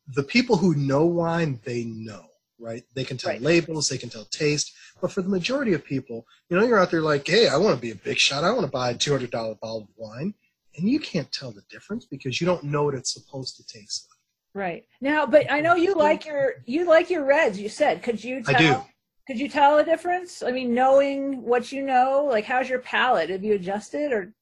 [0.08, 2.26] the people who know wine, they know,
[2.58, 2.82] right?
[2.94, 3.40] They can tell Right.
[3.42, 4.72] labels, they can tell taste.
[5.00, 7.74] But for the majority of people, you know, you're out there like, hey, I want
[7.76, 8.44] to be a big shot.
[8.44, 10.34] I want to buy a $200 bottle of wine.
[10.76, 14.08] And you can't tell the difference because you don't know what it's supposed to taste
[14.10, 14.18] like.
[14.54, 14.84] Right.
[15.00, 18.02] Now, but I know you like your you like your reds, you said.
[18.02, 18.84] Could you tell I do.
[19.26, 20.42] could you tell a difference?
[20.42, 23.30] I mean, knowing what you know, like how's your palate?
[23.30, 24.34] Have you adjusted or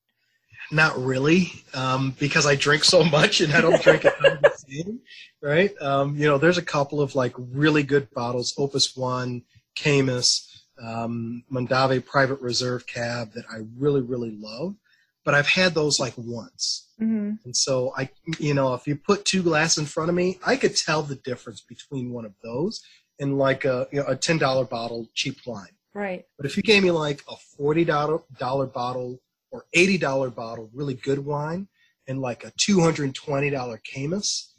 [0.73, 4.53] Not really, um, because I drink so much and I don't drink it all the
[4.57, 5.01] same,
[5.43, 5.73] right?
[5.81, 9.43] Um, you know, there's a couple of like really good bottles, Opus One,
[9.75, 10.47] Caymus,
[10.81, 14.77] um, Mondavi Private Reserve Cab that I really, really love,
[15.25, 16.89] but I've had those like once.
[17.01, 17.39] Mhm.
[17.45, 20.57] And so I, you know, if you put two glasses in front of me, I
[20.57, 22.81] could tell the difference between one of those
[23.19, 25.75] and like a, you know, a $10 bottle cheap wine.
[25.95, 26.25] right.
[26.37, 29.19] But if you gave me like a forty dollar dollar bottle
[29.51, 31.69] or eighty dollar bottle, really good wine,
[32.09, 34.53] and like a two hundred and twenty dollar Caymus,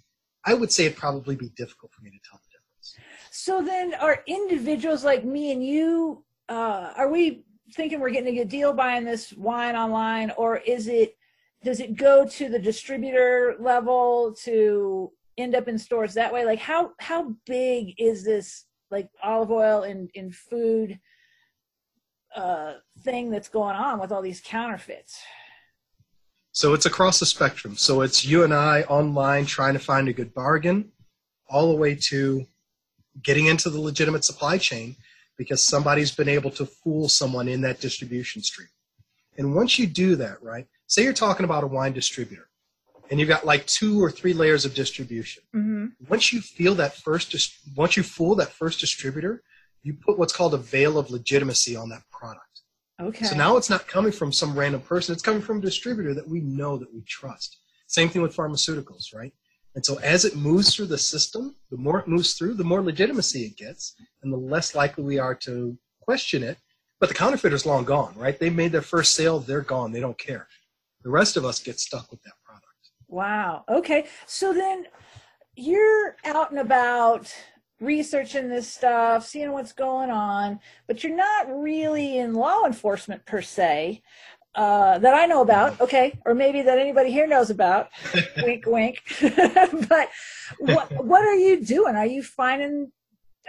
[0.46, 2.96] I would say it'd probably be difficult for me to tell the difference.
[3.32, 8.40] So then are individuals like me and you uh are we thinking we're getting a
[8.40, 11.16] good deal buying this wine online or is it
[11.64, 16.60] does it go to the distributor level to end up in stores that way like
[16.60, 21.00] how how big is this like olive oil and in food
[22.36, 25.20] uh thing that's going on with all these counterfeits
[26.54, 27.76] So it's across the spectrum.
[27.78, 30.92] So it's you and I online trying to find a good bargain,
[31.50, 32.46] all the way to
[33.24, 34.96] getting into the legitimate supply chain
[35.38, 38.68] because somebody's been able to fool someone in that distribution stream.
[39.38, 40.68] And once you do that, right?
[40.88, 42.50] Say you're talking about a wine distributor
[43.10, 45.44] and you've got like two or three layers of distribution.
[45.56, 45.86] mm-hmm.
[46.10, 47.34] Once you feel that first,
[47.76, 49.42] once you fool that first distributor,
[49.84, 52.62] you put what's called a veil of legitimacy on that product.
[53.02, 55.14] okay So now it's not coming from some random person.
[55.14, 57.58] It's coming from a distributor that we know that we trust.
[57.88, 59.34] Same thing with pharmaceuticals, right?
[59.76, 62.82] And so as it moves through the system, the more it moves through, the more
[62.82, 66.58] legitimacy it gets, and the less likely we are to question it.
[67.00, 68.38] But the counterfeiter's long gone, right?
[68.38, 69.92] They made their first sale, they're gone.
[69.92, 70.48] They don't care.
[71.04, 72.68] The rest of us get stuck with that product.
[73.08, 73.64] Wow.
[73.70, 74.06] Okay.
[74.28, 74.86] So then
[75.56, 77.34] you're out and about
[77.82, 83.42] researching this stuff, seeing what's going on, but you're not really in law enforcement per
[83.42, 84.02] se.
[84.56, 87.90] uh, that I know about, okay, or maybe that anybody here knows about.
[88.44, 89.02] wink, wink.
[89.90, 90.10] but
[90.60, 91.96] what what are you doing?
[91.96, 92.92] Are you finding?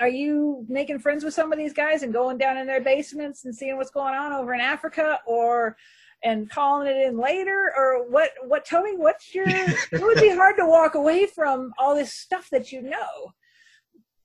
[0.01, 3.45] Are you making friends with some of these guys and going down in their basements
[3.45, 5.77] and seeing what's going on over in Africa, or
[6.25, 8.31] and calling it in later, or what?
[8.47, 8.65] What?
[8.65, 9.45] Tell me, what's your?
[9.49, 13.33] it would be hard to walk away from all this stuff that you know.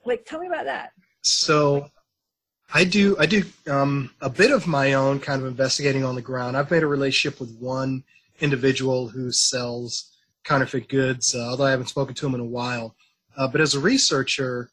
[0.08, 0.92] Like, tell me about that.
[1.22, 1.90] So
[2.74, 6.22] I do I do um, a bit of my own kind of investigating on the
[6.22, 6.58] ground.
[6.58, 8.04] I've made a relationship with one
[8.40, 10.12] individual who sells
[10.44, 12.96] counterfeit goods, uh, although I haven't spoken to him in a while.
[13.38, 14.70] Uh, but as a researcher,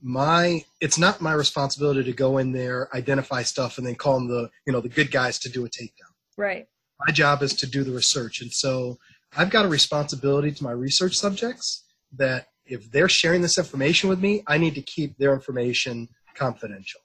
[0.00, 4.28] my it's not my responsibility to go in there, identify stuff, and then call them
[4.28, 6.12] the you know the good guys to do a takedown.
[6.36, 6.66] Right.
[7.06, 8.98] My job is to do the research, and so
[9.36, 11.84] I've got a responsibility to my research subjects
[12.16, 17.00] that if they're sharing this information with me, I need to keep their information confidential.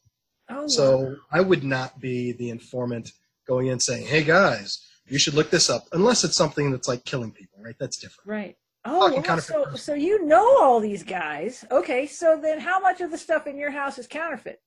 [0.50, 1.16] Oh, So wow.
[1.32, 3.12] I would not be the informant
[3.48, 7.04] going in saying, "Hey guys, you should look this up," unless it's something that's like
[7.06, 7.76] killing people, right?
[7.80, 8.28] That's different.
[8.30, 8.58] right.
[8.86, 9.38] Oh, wow.
[9.40, 11.64] so so you know all these guys.
[11.72, 14.62] Okay, so then how much of the stuff in your house is counterfeit?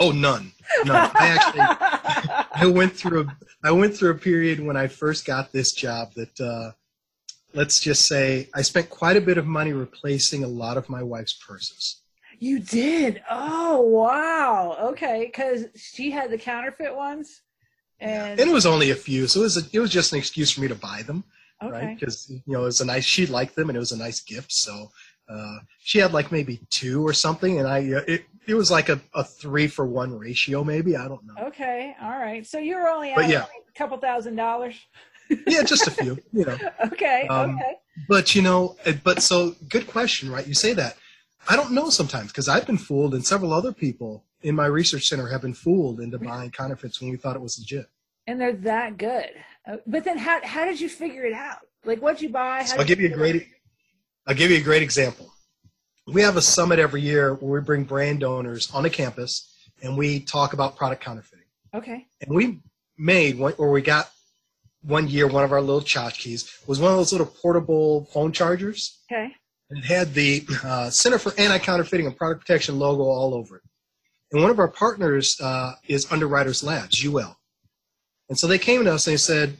[0.00, 0.52] Oh, none,
[0.84, 1.10] none.
[1.14, 5.52] I actually I went through a I went through a period when I first got
[5.52, 6.72] this job that uh,
[7.54, 11.02] let's just say I spent quite a bit of money replacing a lot of my
[11.02, 12.02] wife's purses.
[12.38, 13.22] You did.
[13.30, 14.76] Oh wow.
[14.90, 17.42] Okay, because she had the counterfeit ones,
[17.98, 20.18] and And it was only a few, so it was a, it was just an
[20.18, 21.24] excuse for me to buy them.
[21.60, 21.98] right?
[21.98, 23.04] Because you know it was a nice.
[23.04, 24.52] She liked them, and it was a nice gift.
[24.52, 24.90] So
[25.28, 28.88] uh, she had like maybe two or something, and I uh, it it was like
[28.88, 30.96] a, a three for one ratio, maybe.
[30.96, 31.34] I don't know.
[31.48, 31.94] Okay.
[32.00, 32.46] All right.
[32.46, 33.44] So you were only But out yeah.
[33.44, 34.76] a couple thousand dollars.
[35.46, 36.18] Yeah, just a few.
[36.32, 37.26] You know, Okay.
[37.28, 37.74] Um, okay.
[38.08, 40.46] but you know, uh, but so good question, right?
[40.46, 40.96] You say that.
[41.48, 45.08] I don't know sometimes because I've been fooled, and several other people in my research
[45.08, 47.88] center have been fooled into buying counterfeits when we thought it was legit.
[48.26, 49.30] And they're that good.
[49.66, 51.58] Uh, But then how how did you figure it out?
[51.84, 52.58] Like what'd you buy?
[52.58, 53.48] How So I'll give you a great
[54.26, 55.32] I'll give you a great example.
[56.06, 59.50] We have a summit every year where we bring brand owners on a campus
[59.82, 61.44] and we talk about product counterfeiting.
[61.74, 62.06] Okay.
[62.20, 62.60] And we
[62.98, 64.10] made one or we got
[64.82, 69.00] one year one of our little tchotchkes was one of those little portable phone chargers.
[69.10, 69.32] Okay.
[69.70, 73.62] And it had the uh, Center for Anti-Counterfeiting and Product Protection logo all over it.
[74.32, 77.36] And one of our partners uh, is Underwriters Labs, UL.
[78.28, 79.56] And so they came to us and they said,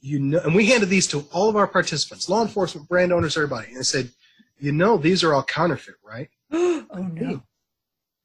[0.00, 3.36] you know, and we handed these to all of our participants, law enforcement, brand owners,
[3.36, 3.68] everybody.
[3.68, 4.10] And they said,
[4.58, 6.28] you know, these are all counterfeit, right?
[6.52, 7.42] oh no.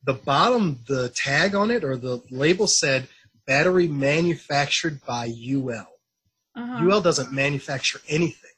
[0.04, 3.08] The bottom, the tag on it or the label said
[3.46, 5.88] battery manufactured by UL.
[6.58, 6.90] Uh-huh.
[6.90, 8.52] UL doesn't manufacture anything.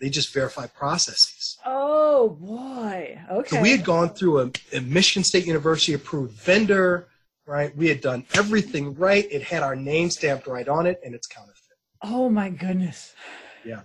[0.00, 1.58] They just verify processes.
[1.64, 3.18] Oh boy.
[3.30, 3.56] Okay.
[3.56, 7.08] So we had gone through a, a Michigan State University approved vendor,
[7.46, 7.74] right?
[7.76, 9.26] We had done everything right.
[9.30, 11.76] It had our name stamped right on it, and it's counterfeit.
[12.02, 13.14] oh my goodness.
[13.64, 13.80] Yeah.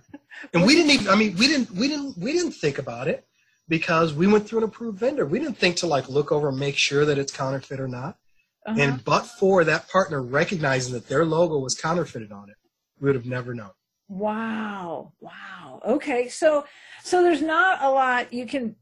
[0.52, 1.08] And we didn't even.
[1.08, 1.70] I mean, we didn't.
[1.70, 2.18] We didn't.
[2.18, 3.24] We didn't think about it
[3.68, 5.24] because we went through an approved vendor.
[5.24, 8.18] We didn't think to like look over and make sure that it's counterfeit or not.
[8.66, 8.78] Uh-huh.
[8.78, 12.56] And but for that partner recognizing that their logo was counterfeited on it,
[13.00, 13.70] we would have never known.
[14.08, 15.12] Wow.
[15.20, 15.80] Wow.
[15.86, 16.28] Okay.
[16.28, 16.64] So
[17.02, 18.76] so there's not a lot you can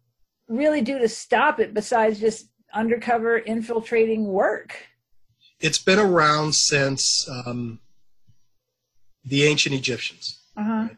[0.49, 4.75] really do to stop it besides just undercover infiltrating work.
[5.61, 7.81] It's been around since um,
[9.25, 10.35] the ancient Egyptians.
[10.57, 10.89] Uh-huh.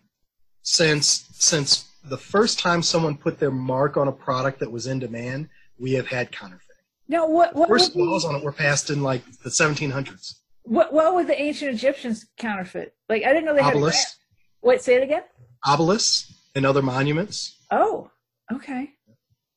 [0.63, 4.99] since since the first time someone put their mark on a product that was in
[4.99, 6.77] demand, we have had counterfeiting.
[7.09, 10.37] Now what what First laws on it were passed in like the 1700s.
[10.65, 12.95] What what would the ancient Egyptians counterfeit?
[13.09, 14.17] Like I didn't know they had a Obelisks,
[14.63, 14.81] grant.
[14.83, 15.23] Say it again?
[15.67, 17.57] obelisks, and other monuments.
[17.71, 18.11] Oh.
[18.53, 18.91] Okay.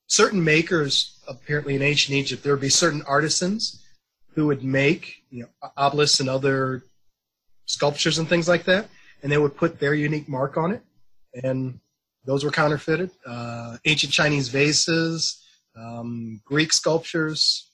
[0.07, 3.83] Certain makers, apparently in ancient Egypt, there would be certain artisans
[4.35, 6.83] who would make you know obelisks and other
[7.65, 8.87] sculptures and things like that,
[9.21, 10.83] and they would put their unique mark on it,
[11.43, 11.79] and
[12.25, 13.09] those were counterfeited.
[13.25, 15.43] Uh, ancient Chinese vases,
[15.75, 17.69] um, Greek sculptures.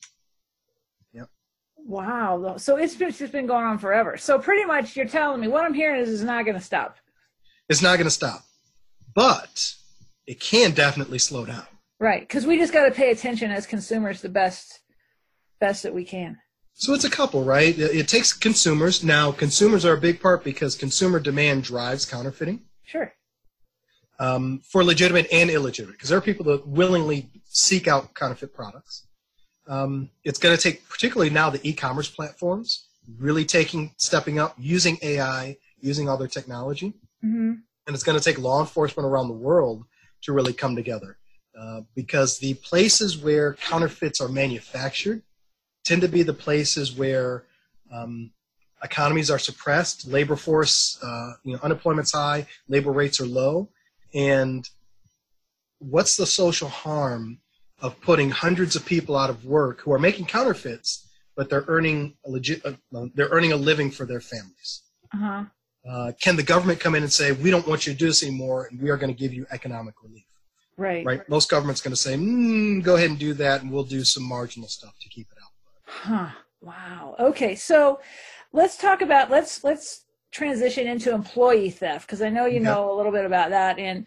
[1.90, 2.58] Wow.
[2.58, 4.16] So it's been, it's just been going on forever.
[4.16, 6.98] So pretty much you're telling me what I'm hearing is it's not going to stop.
[7.68, 8.44] It's not going to stop,
[9.16, 9.74] but
[10.28, 11.66] it can definitely slow down.
[12.00, 12.22] Right.
[12.22, 14.82] Because we just got to pay attention as consumers the best
[15.60, 16.38] best that we can.
[16.74, 17.78] So it's a couple, right?
[17.78, 19.04] It, it takes consumers.
[19.04, 23.12] Now, consumers are a big part because consumer demand drives counterfeiting Sure.
[24.20, 29.08] um, for legitimate and illegitimate, because there are people that willingly seek out counterfeit products.
[29.70, 32.88] Um, it's going to take, particularly now, the e-commerce platforms
[33.20, 37.54] really taking, stepping up, using AI, using other technology, hmm
[37.88, 39.84] and it's going to take law enforcement around the world
[40.22, 41.18] to really come together,
[41.60, 45.24] uh, because the places where counterfeits are manufactured
[45.86, 47.46] tend to be the places where
[47.92, 48.30] um,
[48.84, 53.70] economies are suppressed, labor force, uh, you know, unemployment's high, labor rates are low,
[54.14, 54.70] and
[55.80, 57.40] what's the social harm
[57.82, 62.16] of putting hundreds of people out of work who are making counterfeits, but they're earning
[62.26, 62.74] a legit, uh,
[63.16, 64.84] they're earning a living for their families?
[65.14, 65.44] Uh-huh.
[65.90, 68.22] Uh, can the government come in and say, we don't want you to do this
[68.22, 70.26] anymore, and we are going to give you economic relief?
[70.78, 71.06] Right.
[71.06, 71.30] Right.
[71.30, 74.24] Most government's going to say, mm, go ahead and do that, and we'll do some
[74.24, 75.52] marginal stuff to keep it out.
[75.86, 76.30] Huh.
[76.62, 77.16] Wow.
[77.20, 77.56] Okay.
[77.56, 78.00] So
[78.52, 82.66] let's talk about let's let's transition into employee theft because I know you Okay.
[82.66, 84.06] know a little bit about that and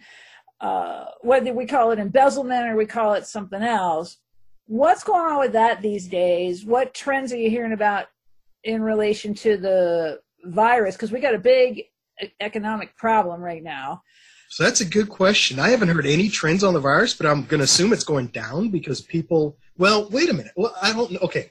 [0.63, 4.19] uh, whether we call it embezzlement or we call it something else.
[4.67, 6.65] What's going on with that these days?
[6.65, 8.07] What trends are you hearing about
[8.63, 10.95] in relation to the virus?
[10.95, 11.83] Because we got a big
[12.41, 14.03] economic problem right now.
[14.51, 15.59] So that's a good question.
[15.59, 18.29] I haven't heard any trends on the virus, but I'm going to assume it's going
[18.29, 19.57] down because people.
[19.79, 20.53] Well, wait a minute.
[20.57, 21.21] Well, I don't.
[21.23, 21.51] Okay,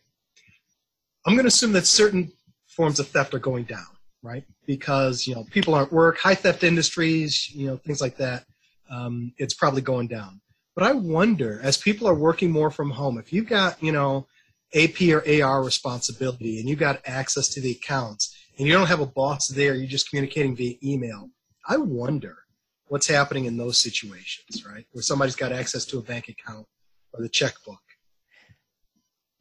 [1.26, 2.32] I'm going to assume that certain
[2.68, 3.88] forms of theft are going down,
[4.22, 4.46] right?
[4.68, 8.46] Because you know people aren't work, high theft industries, you know things like that.
[8.92, 10.42] Um, it's probably going down.
[10.76, 14.28] But I wonder, as people are working more from home, if you've got you know
[14.74, 19.00] AP or AR responsibility and you've got access to the accounts and you don't have
[19.00, 21.30] a boss there, you're just communicating via email.
[21.68, 22.38] I wonder
[22.88, 24.86] what's happening in those situations, right?
[24.92, 26.68] Where somebody's got access to a bank account
[27.14, 27.80] or the checkbook.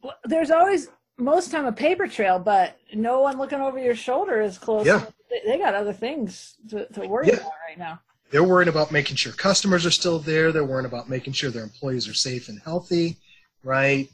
[0.01, 4.41] Well, There's always most time a paper trail, but no one looking over your shoulder
[4.41, 4.85] is close.
[4.85, 5.05] Yeah.
[5.45, 7.35] They, got other things to, to worry Yeah.
[7.35, 7.99] about right now.
[8.31, 10.51] They're worried about making sure customers are still there.
[10.51, 13.17] They're worried about making sure their employees are safe and healthy,
[13.63, 14.09] right?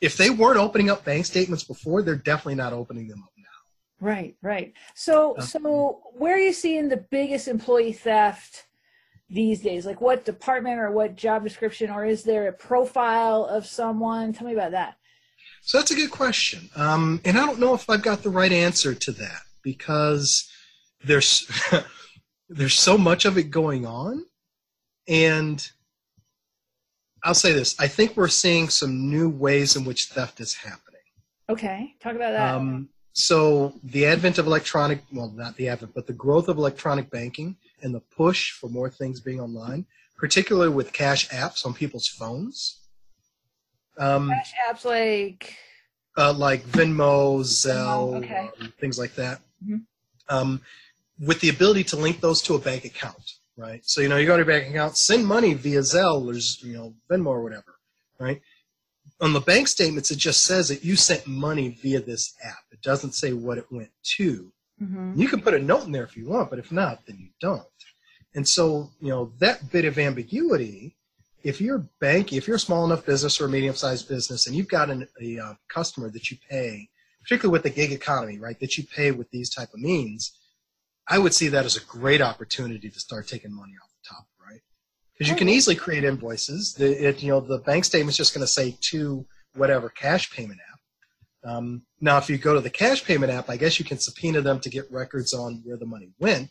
[0.00, 4.06] If they weren't opening up bank statements before, they're definitely not opening them up now.
[4.06, 4.72] Right, right.
[4.94, 8.64] So, Uh, so where are you seeing the biggest employee theft
[9.28, 9.84] these days?
[9.84, 14.32] Like what department or what job description, or is there a profile of someone?
[14.32, 14.96] Tell me about that.
[15.62, 16.70] So that's a good question.
[16.76, 20.48] Um, and I don't know if I've got the right answer to that because
[21.04, 21.50] there's
[22.48, 24.24] there's so much of it going on.
[25.08, 25.66] And
[27.22, 31.00] I'll say this, I think we're seeing some new ways in which theft is happening.
[31.48, 32.54] Okay, talk about that.
[32.54, 37.10] Um, so the advent of electronic, well, not the advent, but the growth of electronic
[37.10, 42.08] banking and the push for more things being online, particularly with cash apps on people's
[42.08, 42.80] phones.
[43.98, 45.56] Um, Cash apps like
[46.18, 48.50] uh, like Venmo, Zelle, okay.
[48.78, 49.40] things like that.
[49.66, 49.82] Mhm.
[50.28, 50.60] Um,
[51.20, 53.80] with the ability to link those to a bank account, right?
[53.84, 56.76] So you know, you go to your bank account, send money via Zelle or you
[56.76, 57.76] know Venmo or whatever,
[58.18, 58.40] right?
[59.20, 62.64] On the bank statements, it just says that you sent money via this app.
[62.70, 64.52] It doesn't say what it went to.
[64.82, 65.16] mhm.
[65.16, 67.30] You can put a note in there if you want, but if not, then you
[67.40, 67.62] don't.
[68.34, 70.96] And so, you know, that bit of ambiguity,
[71.42, 74.54] if you're bank, if you're a small enough business or a medium sized business and
[74.54, 76.86] you've got an, a uh, customer that you pay,
[77.22, 80.32] particularly with the gig economy, right, that you pay with these type of means,
[81.08, 84.26] I would see that as a great opportunity to start taking money off the top,
[84.44, 84.60] right?
[85.12, 86.74] Because you can easily create invoices.
[86.74, 90.58] The, it, you know, the bank statement's just going to say to whatever cash payment
[90.72, 91.50] app.
[91.50, 94.40] Um, now, if you go to the cash payment app, I guess you can subpoena
[94.40, 96.50] them to get records on where the money went.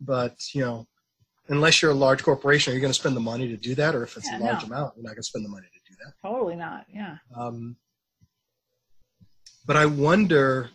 [0.00, 0.86] But you know,
[1.48, 3.94] unless you're a large corporation, are you going to spend the money to do that?
[3.96, 4.66] Or if it's Yeah, a large no.
[4.68, 6.12] amount, you're not going to spend the money to do that.
[6.28, 6.86] Totally not.
[6.94, 7.16] Yeah.
[7.36, 7.76] Um,
[9.66, 10.70] but I wonder.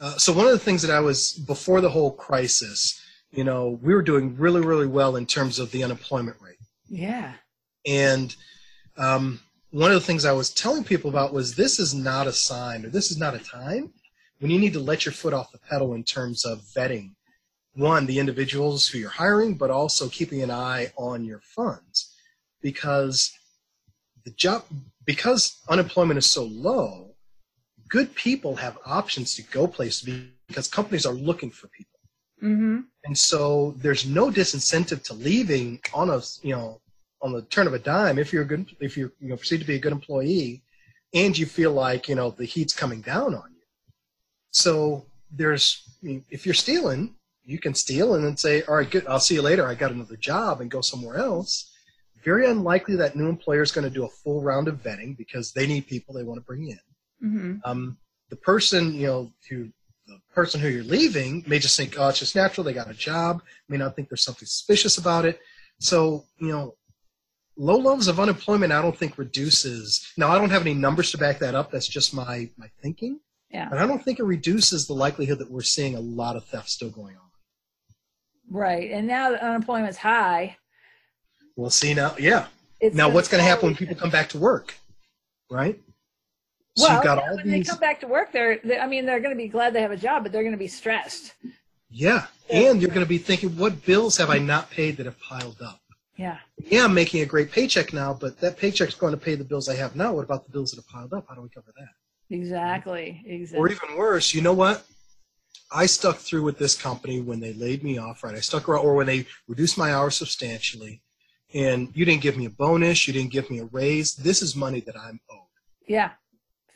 [0.00, 3.78] Uh, so one of the things that I was before the whole crisis, you know,
[3.82, 6.56] we were doing really, really well in terms of the unemployment rate.
[6.88, 7.34] Yeah.
[7.86, 8.34] And
[8.96, 12.32] um, one of the things I was telling people about was this is not a
[12.32, 13.92] sign or this is not a time
[14.40, 17.10] when you need to let your foot off the pedal in terms of vetting
[17.74, 22.14] one, the individuals who you're hiring, but also keeping an eye on your funds
[22.60, 23.32] because
[24.24, 24.64] the job,
[25.04, 27.09] because unemployment is so low,
[27.90, 30.08] good people have options to go places
[30.48, 31.98] because companies are looking for people.
[32.42, 32.80] Mm-hmm.
[33.04, 36.80] And so there's no disincentive to leaving on a you know
[37.20, 39.60] on the turn of a dime if you're a good if you're you know perceived
[39.60, 40.62] to be a good employee
[41.12, 43.66] and you feel like you know the heat's coming down on you.
[44.52, 48.90] So there's I mean, if you're stealing, you can steal and then say, all right,
[48.90, 49.66] good, I'll see you later.
[49.66, 51.70] I got another job and go somewhere else.
[52.24, 55.52] Very unlikely that new employer is going to do a full round of vetting because
[55.52, 56.78] they need people they want to bring in
[57.22, 57.58] Mm-hmm.
[57.64, 57.98] um,
[58.30, 59.68] the person you know who
[60.06, 62.64] the person who you're leaving may just think oh it's just natural.
[62.64, 63.42] They got a job.
[63.68, 65.40] May not think there's something suspicious about it.
[65.80, 66.76] So you know
[67.56, 70.12] low levels of unemployment i don't think reduces.
[70.16, 71.70] Now i don't have any numbers to back that up.
[71.70, 73.20] That's just my my thinking.
[73.50, 73.68] Yeah.
[73.68, 76.70] but i don't think it reduces the likelihood that we're seeing a lot of theft
[76.70, 77.30] still going on.
[78.48, 78.90] Right.
[78.90, 80.56] And now that unemployment's high,
[81.56, 82.14] we'll see now.
[82.18, 82.46] Yeah.
[82.94, 84.74] Now what's going to happen when people come back to work?
[85.50, 85.80] Right
[86.80, 87.66] So well, you've got yeah, all when these.
[87.66, 89.82] they come back to work, they're, they, I mean, they're going to be glad they
[89.82, 91.34] have a job, but they're going to be stressed.
[91.90, 95.20] Yeah, and you're going to be thinking, what bills have I not paid that have
[95.20, 95.80] piled up?
[96.16, 96.38] Yeah.
[96.66, 99.68] Yeah, I'm making a great paycheck now, but that paycheck's going to pay the bills
[99.68, 100.12] I have now.
[100.12, 101.26] What about the bills that have piled up?
[101.28, 102.34] How do we cover that?
[102.34, 103.22] Exactly.
[103.26, 103.58] Exactly.
[103.58, 104.84] Or even worse, you know what?
[105.72, 108.34] I stuck through with this company when they laid me off, right?
[108.34, 111.02] I stuck around, or when they reduced my hours substantially,
[111.54, 114.14] and you didn't give me a bonus, you didn't give me a raise.
[114.14, 115.46] This is money that I'm owed.
[115.86, 116.10] Yeah.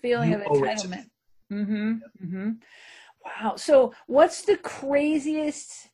[0.05, 0.98] Feeling You of owe it to me.
[0.98, 1.11] entitlement.
[1.50, 2.26] Mm-hmm.
[2.26, 2.50] Mm-hmm.
[3.24, 3.57] Wow.
[3.57, 5.88] So what's the craziest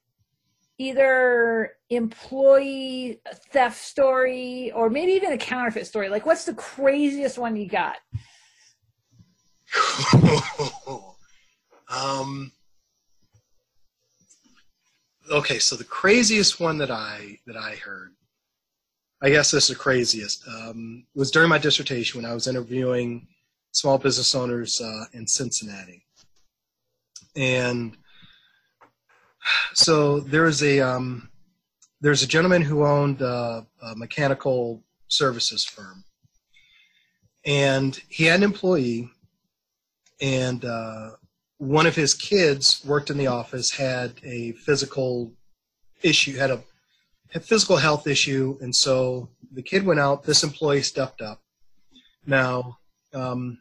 [0.79, 3.21] either employee
[3.53, 6.09] theft story or maybe even a counterfeit story?
[6.09, 7.99] Like what's the craziest one you got?
[11.89, 12.51] um,
[15.31, 18.11] okay, so the craziest one that I that I heard,
[19.23, 23.29] I guess this is the craziest, um, was during my dissertation when I was interviewing
[23.73, 26.05] small business owners uh, in Cincinnati,
[27.37, 27.97] and
[29.75, 31.31] so there is a um,
[32.01, 36.05] there's a gentleman who owned uh, a mechanical services firm,
[37.45, 39.11] and he had an employee
[40.21, 41.11] and uh,
[41.59, 45.33] one of his kids worked in the office had a physical
[46.03, 46.63] issue had a,
[47.35, 48.59] a physical health issue.
[48.61, 51.41] And so the kid went out this employee stepped up.
[52.27, 52.79] Now
[53.15, 53.59] um,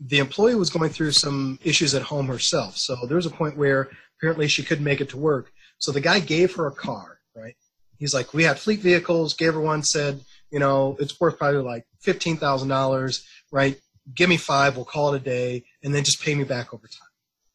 [0.00, 2.76] the employee was going through some issues at home herself.
[2.76, 5.52] So there was a point where apparently she couldn't make it to work.
[5.78, 7.54] So the guy gave her a car right?
[7.98, 9.34] He's like we had fleet vehicles.
[9.34, 10.20] Gave her one said
[10.50, 13.78] you know it's worth probably like $15000 right?
[14.14, 16.86] Give me five, we'll call it a day, and then just pay me back over
[16.86, 17.08] time.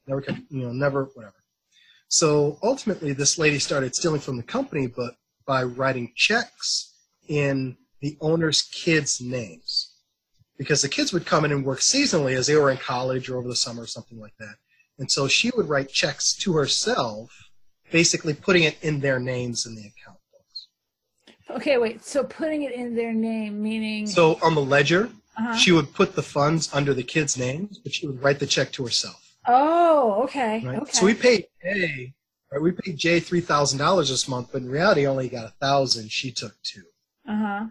[0.05, 1.35] Never, you know, never, whatever.
[2.09, 5.15] So ultimately, this lady started stealing from the company, but
[5.47, 6.93] by writing checks
[7.27, 9.92] in the owner's kids' names,
[10.63, 13.37] because the kids would come in and work seasonally as they were in college or
[13.37, 14.55] over the summer or something like that.
[14.99, 17.31] And so she would write checks to herself,
[17.91, 20.67] basically putting it in their names in the account books.
[21.49, 22.03] Okay, wait.
[22.03, 25.55] So putting it in their name meaning So on the ledger, uh-huh.
[25.55, 28.71] she would put the funds under the kids' names, but she would write the check
[28.73, 29.35] to herself.
[29.47, 30.63] Oh, okay.
[30.65, 30.79] Right?
[30.79, 30.91] Okay.
[30.91, 32.13] So we paid Jay,
[32.51, 32.61] right?
[32.61, 36.11] We paid Jay three thousand dollars this month, but in reality, only got a thousand.
[36.11, 36.83] She took two.
[37.27, 37.65] Uh-huh.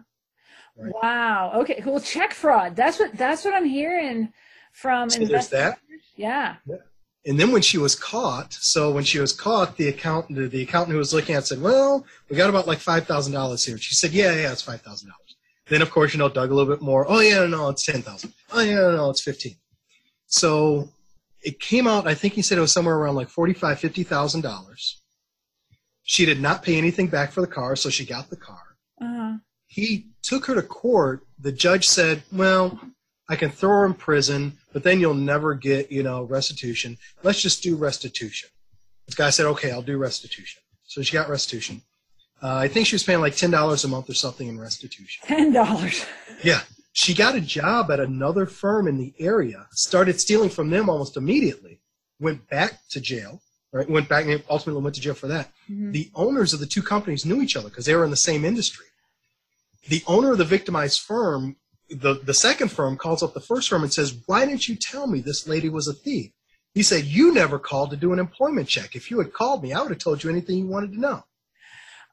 [0.77, 0.93] Right.
[1.01, 1.51] Wow.
[1.61, 1.83] Okay.
[1.85, 2.75] Well, Check fraud.
[2.75, 4.33] That's what that's what I'm hearing
[4.71, 5.79] from So there's that.
[6.15, 6.55] Yeah.
[7.25, 10.91] And then when she was caught, so when she was caught, the accountant, the accountant
[10.91, 13.77] who was looking at it said, "Well, we got about like five thousand dollars here."
[13.77, 15.35] She said, "Yeah, yeah, it's five thousand dollars."
[15.67, 17.05] Then of course, you know, dug a little bit more.
[17.07, 18.33] Oh yeah, no, it's ten thousand.
[18.51, 19.55] Oh yeah, no, no, it's fifteen.
[20.25, 20.89] So
[21.41, 22.07] it came out.
[22.07, 24.99] I think he said it was somewhere around like forty-five, fifty thousand dollars.
[26.03, 28.75] She did not pay anything back for the car, so she got the car.
[29.01, 29.37] Uh-huh.
[29.73, 31.25] He took her to court.
[31.39, 32.79] The judge said, "Well,
[33.27, 36.97] I can throw her in prison, but then you'll never get, you know, restitution.
[37.23, 38.49] Let's just do restitution."
[39.07, 41.81] This guy said, "Okay, I'll do restitution." So she got restitution.
[42.41, 45.25] Uh, I think she was paying like ten dollars a month or something in restitution.
[45.25, 46.05] Ten dollars.
[46.43, 46.61] Yeah,
[46.91, 49.65] she got a job at another firm in the area.
[49.71, 51.79] Started stealing from them almost immediately.
[52.19, 53.41] Went back to jail.
[53.71, 55.51] Right, went back and ultimately went to jail for that.
[55.67, 55.93] Mhm.
[55.93, 58.45] The owners of the two companies knew each other because they were in the same
[58.45, 58.85] industry.
[59.87, 61.57] The owner of the victimized firm,
[61.89, 65.07] the, the second firm, calls up the first firm and says, Why didn't you tell
[65.07, 66.31] me this lady was a thief?
[66.73, 68.95] He said, You never called to do an employment check.
[68.95, 71.23] If you had called me, I would have told you anything you wanted to know.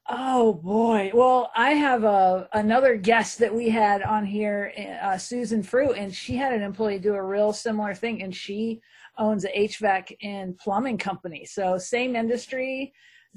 [0.09, 1.13] Oh boy.
[1.15, 6.13] Well, I have a another guest that we had on here, uh, Susan Fruit, and
[6.13, 8.81] she had an employee do a real similar thing, and she
[9.19, 11.45] owns a HVAC and plumbing company.
[11.45, 12.93] So same industry,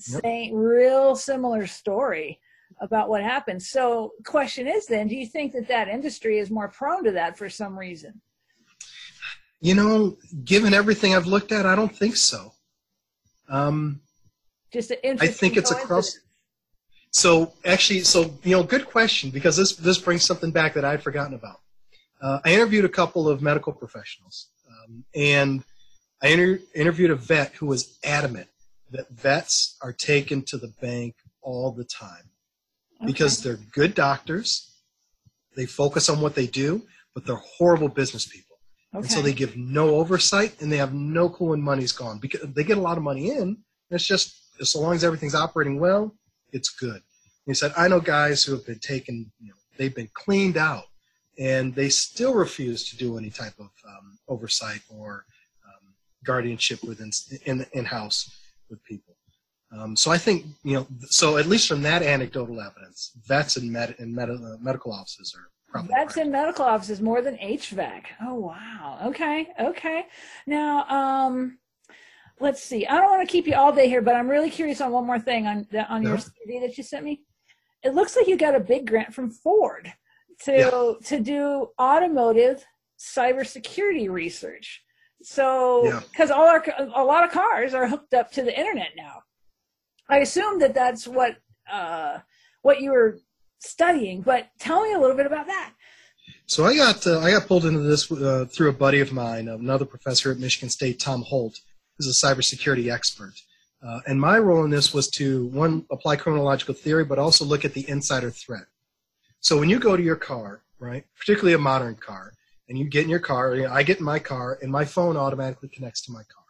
[0.07, 0.21] Yep.
[0.23, 2.39] same real similar story
[2.81, 3.61] about what happened.
[3.61, 7.37] So question is then, do you think that that industry is more prone to that
[7.37, 8.21] for some reason?
[9.61, 12.53] You know, given everything I've looked at, I don't think so.
[13.49, 14.01] Um,
[14.71, 16.19] Just an I think it's across.
[17.11, 20.91] So actually, so you know, good question because this this brings something back that I
[20.91, 21.61] had forgotten about.
[22.21, 25.63] Uh, I interviewed a couple of medical professionals, um, and
[26.21, 28.47] I inter- interviewed a vet who was adamant
[28.91, 32.29] that vets are taken to the bank all the time
[33.05, 34.71] because they're good doctors.
[35.55, 36.83] They focus on what they do,
[37.13, 38.57] but they're horrible business people.
[38.93, 39.01] Okay.
[39.01, 42.41] And so they give no oversight and they have no clue when money's gone because
[42.53, 43.39] they get a lot of money in.
[43.41, 43.57] And
[43.89, 44.35] It's just
[44.65, 46.15] so long as everything's operating well,
[46.51, 46.95] it's good.
[46.95, 47.01] And
[47.47, 50.85] he said, I know guys who have been taken, you know, they've been cleaned out
[51.37, 55.25] and they still refuse to do any type of um, oversight or
[55.65, 55.93] um,
[56.23, 57.11] guardianship within
[57.45, 58.29] in in house
[58.69, 59.12] with people.
[59.77, 63.71] Um, so I think you know, so at least from that anecdotal evidence, vets and
[63.71, 66.27] med and med- uh, medical offices are Probably That's correct.
[66.27, 68.03] in medical offices more than HVAC.
[68.21, 68.99] Oh wow.
[69.05, 69.47] Okay.
[69.59, 70.05] Okay.
[70.45, 71.57] Now, um,
[72.39, 72.85] let's see.
[72.85, 75.07] I don't want to keep you all day here, but I'm really curious on one
[75.07, 77.21] more thing on the, on your CV that you sent me.
[77.81, 79.91] It looks like you got a big grant from Ford
[80.43, 80.93] to Yeah.
[81.07, 82.63] to do automotive
[82.99, 84.83] cybersecurity research.
[85.23, 86.01] So, Yeah.
[86.11, 86.63] because all our
[86.95, 89.23] a lot of cars are hooked up to the internet now.
[90.09, 91.37] I assume that that's what
[91.71, 92.19] uh,
[92.61, 93.19] what you were
[93.59, 95.73] studying, but tell me a little bit about that.
[96.45, 99.47] So I got uh, I got pulled into this uh, through a buddy of mine,
[99.47, 101.59] another professor at Michigan State, Tom Holt,
[101.97, 103.33] who's a cybersecurity expert.
[103.85, 107.65] Uh, and my role in this was to one apply criminological theory, but also look
[107.65, 108.63] at the insider threat.
[109.41, 112.33] So when you go to your car, right, particularly a modern car,
[112.69, 114.85] and you get in your car, you know, I get in my car, and my
[114.85, 116.45] phone automatically connects to my car.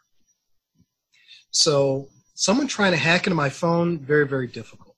[1.50, 4.96] So someone trying to hack into my phone, very very difficult.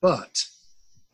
[0.00, 0.44] But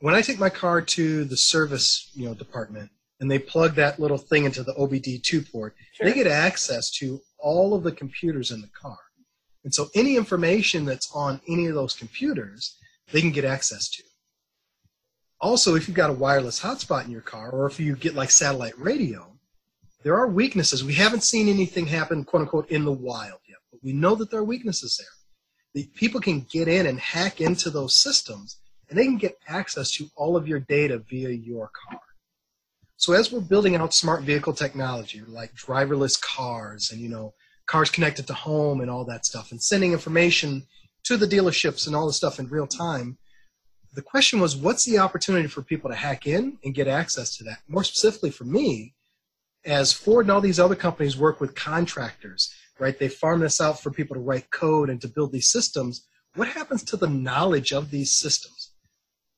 [0.01, 3.99] when I take my car to the service, you know, department, and they plug that
[3.99, 6.07] little thing into the OBD2 port, Sure.
[6.07, 8.99] they get access to all of the computers in the car.
[9.65, 12.77] And so any information that's on any of those computers,
[13.13, 14.03] they can get access to.
[15.41, 18.31] Also, if you've got a wireless hotspot in your car, or if you get like
[18.31, 19.39] satellite radio,
[20.03, 20.85] there are weaknesses.
[20.85, 24.31] We haven't seen anything happen, quote unquote, in the wild yet, but we know that
[24.31, 25.09] there are weaknesses there.
[25.75, 28.59] The people can get in and hack into those systems,
[28.89, 32.01] and they can get access to all of your data via your car.
[32.97, 37.35] So as we're building out smart vehicle technology, like driverless cars and you know
[37.67, 40.67] cars connected to home and all that stuff, and sending information
[41.05, 43.19] to the dealerships and all the stuff in real time,
[43.95, 47.45] the question was, what's the opportunity for people to hack in and get access to
[47.45, 47.59] that?
[47.69, 48.95] More specifically for me,
[49.65, 52.99] as Ford and all these other companies work with contractors, right?
[52.99, 56.07] They farm this out for people to write code and to build these systems.
[56.35, 58.73] What happens to the knowledge of these systems?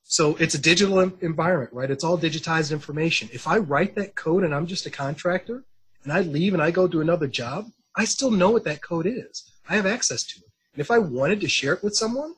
[0.03, 1.91] So it's a digital environment, right?
[1.91, 3.29] It's all digitized information.
[3.33, 5.65] If I write that code and I'm just a contractor
[6.03, 7.65] and I leave and I go do another job,
[7.95, 9.51] I still know what that code is.
[9.67, 10.51] I have access to it.
[10.73, 12.35] And if I wanted to share it with someone,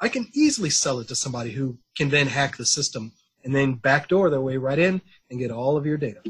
[0.00, 3.12] I can easily sell it to somebody who can then hack the system
[3.42, 6.20] and then backdoor their way right in and get all of your data.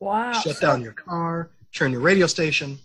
[0.00, 0.32] Wow.
[0.32, 2.78] Shut down your car, turn your radio station.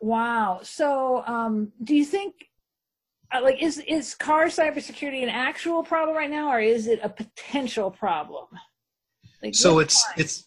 [0.00, 0.60] Wow.
[0.62, 2.48] So, um, do you think,
[3.32, 7.08] uh, like, is is car cybersecurity an actual problem right now, or is it a
[7.08, 8.46] potential problem?
[9.42, 10.46] Like, So it's it's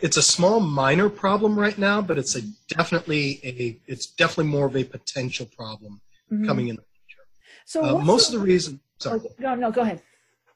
[0.00, 4.66] it's a small minor problem right now, but it's a definitely a it's definitely more
[4.66, 6.00] of a potential problem
[6.32, 6.46] Mhm.
[6.46, 7.26] coming in the future.
[7.64, 9.20] So Uh, most of the reason sorry.
[9.20, 10.02] okay, no, no, go ahead.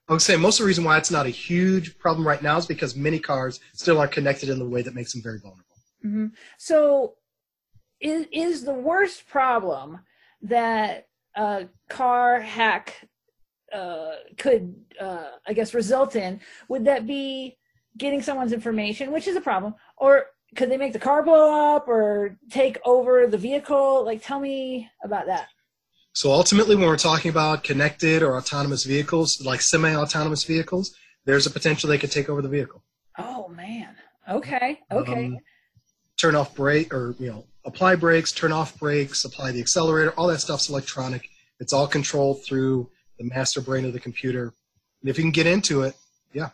[0.08, 2.58] I would say most of the reason why it's not a huge problem right now
[2.58, 5.64] is because many cars still aren't connected in the way that makes them very vulnerable.
[6.02, 6.26] hmm
[6.58, 7.14] So,
[8.02, 10.00] is is the worst problem
[10.42, 13.08] that a car hack
[13.72, 16.40] uh, could, uh, I guess, result in?
[16.68, 17.56] Would that be
[17.96, 20.26] getting someone's information, which is a problem, or
[20.56, 24.04] could they make the car blow up or take over the vehicle?
[24.04, 25.48] Like, tell me about that.
[26.14, 30.94] So ultimately, when we're talking about connected or autonomous vehicles, like semi-autonomous vehicles,
[31.24, 32.82] there's a potential they could take over the vehicle.
[33.18, 33.94] Oh man.
[34.28, 34.80] Okay.
[34.90, 35.26] Okay.
[35.26, 35.38] Um,
[36.20, 40.12] turn off brake or you know apply brakes, turn off brakes, apply the accelerator.
[40.12, 41.28] All that stuff's electronic.
[41.60, 44.52] It's all controlled through the master brain of the computer.
[45.00, 45.94] And if you can get into it,
[46.32, 46.50] yeah.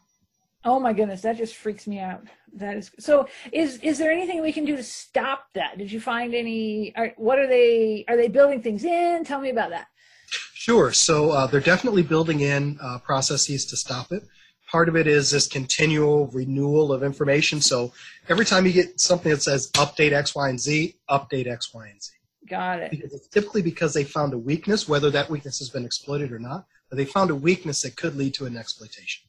[0.65, 2.25] oh my goodness, that just freaks me out.
[2.55, 3.29] That is so.
[3.53, 5.77] Is is there anything we can do to stop that?
[5.77, 6.95] Did you find any?
[6.97, 8.05] Are, what are they?
[8.09, 9.25] Are they building things in?
[9.25, 9.87] Tell me about that.
[10.55, 10.93] Sure.
[10.93, 14.23] So uh, they're definitely building in uh, processes to stop it.
[14.71, 17.61] Part of it is this continual renewal of information.
[17.61, 17.93] So
[18.29, 21.87] every time you get something that says update X, Y, and Z, update X, Y,
[21.87, 22.13] and Z.
[22.49, 22.91] Got it.
[22.91, 26.39] Because it's typically because they found a weakness, whether that weakness has been exploited or
[26.39, 29.27] not, but they found a weakness that could lead to an exploitation.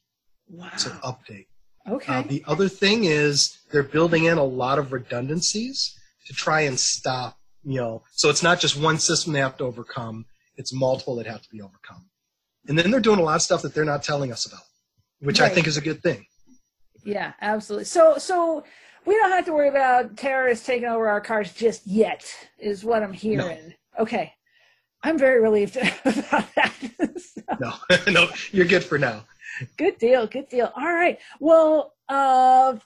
[0.48, 0.70] Wow.
[0.76, 1.46] So update.
[1.88, 2.12] Okay.
[2.12, 6.78] Uh, the other thing is they're building in a lot of redundancies to try and
[6.78, 10.26] stop, you know, so it's not just one system they have to overcome,
[10.56, 12.08] it's multiple that have to be overcome.
[12.68, 14.60] And then they're doing a lot of stuff that they're not telling us about,
[15.20, 16.26] which I think is a good thing.
[17.04, 17.84] yeah, absolutely.
[17.84, 18.64] So so
[19.06, 22.24] we don't have to worry about terrorists taking over our cars just yet.
[22.58, 23.74] Is what I'm hearing.
[23.98, 24.32] Okay.
[25.02, 26.72] I'm very relieved about that.
[27.18, 27.72] So- No,
[28.12, 29.24] no, you're good for now.
[29.78, 30.26] Good deal.
[30.26, 30.70] Good deal.
[30.76, 31.18] All right.
[31.38, 32.76] Well, uh,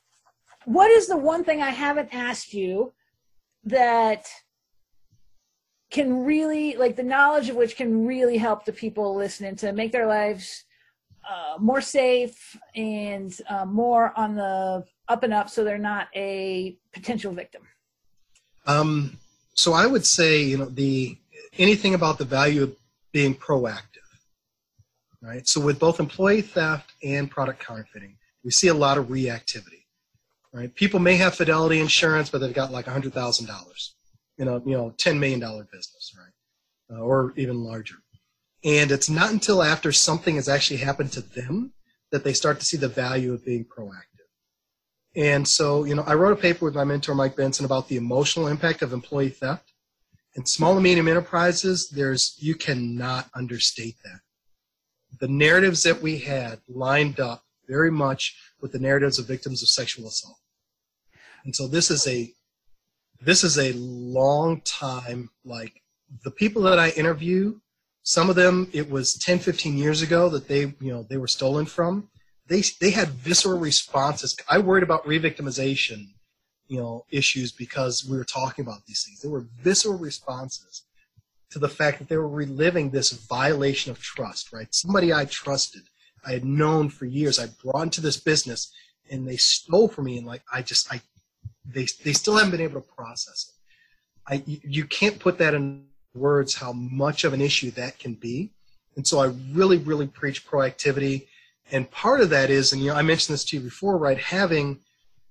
[0.65, 2.93] what is the one thing I haven't asked you
[3.65, 4.27] that
[5.91, 9.93] can really, like, the knowledge of which can really help the people listening to make
[9.93, 10.65] their lives
[11.29, 16.77] uh, more safe and uh, more on the up and up so they're not a
[16.93, 17.63] potential victim?
[18.67, 19.19] Um,
[19.55, 21.17] so I would say, you know, the
[21.59, 22.77] anything about the value of
[23.13, 23.83] being proactive,
[25.23, 25.47] right?
[25.47, 29.85] So with both employee theft and product counterfeiting, we see a lot of reactivity.
[30.53, 30.73] Right?
[30.73, 33.97] People may have fidelity insurance, but they've got like hundred thousand dollars
[34.39, 37.97] in a you know ten million dollar business, right, uh, or even larger.
[38.65, 41.75] And it's not until after something has actually happened to them
[42.11, 44.15] that they start to see the value of being proactive.
[45.17, 47.97] And so, you know, I wrote a paper with my mentor Mike Benson about the
[47.97, 49.73] emotional impact of employee theft.
[50.35, 54.21] In small and medium enterprises, there's you cannot understate that.
[55.21, 59.69] The narratives that we had lined up very much with the narratives of victims of
[59.69, 60.39] sexual assault.
[61.45, 62.33] And so this is a
[63.21, 65.81] this is a long time like
[66.25, 67.59] the people that I interview,
[68.05, 71.27] some of them it was 10, 15 years ago that they, you know, they were
[71.27, 72.11] stolen from.
[72.47, 74.37] They they had visceral responses.
[74.49, 76.09] I worried about re-victimization,
[76.69, 79.21] you know, issues because we were talking about these things.
[79.21, 80.83] There were visceral responses
[81.51, 84.73] to the fact that they were reliving this violation of trust, right?
[84.75, 85.83] Somebody I trusted,
[86.27, 88.71] I had known for years, I brought into this business
[89.11, 91.01] and they stole from me and like I just I
[91.65, 94.35] they they still haven't been able to process it.
[94.35, 98.51] I you can't put that in words how much of an issue that can be.
[98.97, 101.27] And so I really, really preach proactivity.
[101.73, 104.19] And part of that is, and you know, I mentioned this to you before, right?
[104.19, 104.79] Having,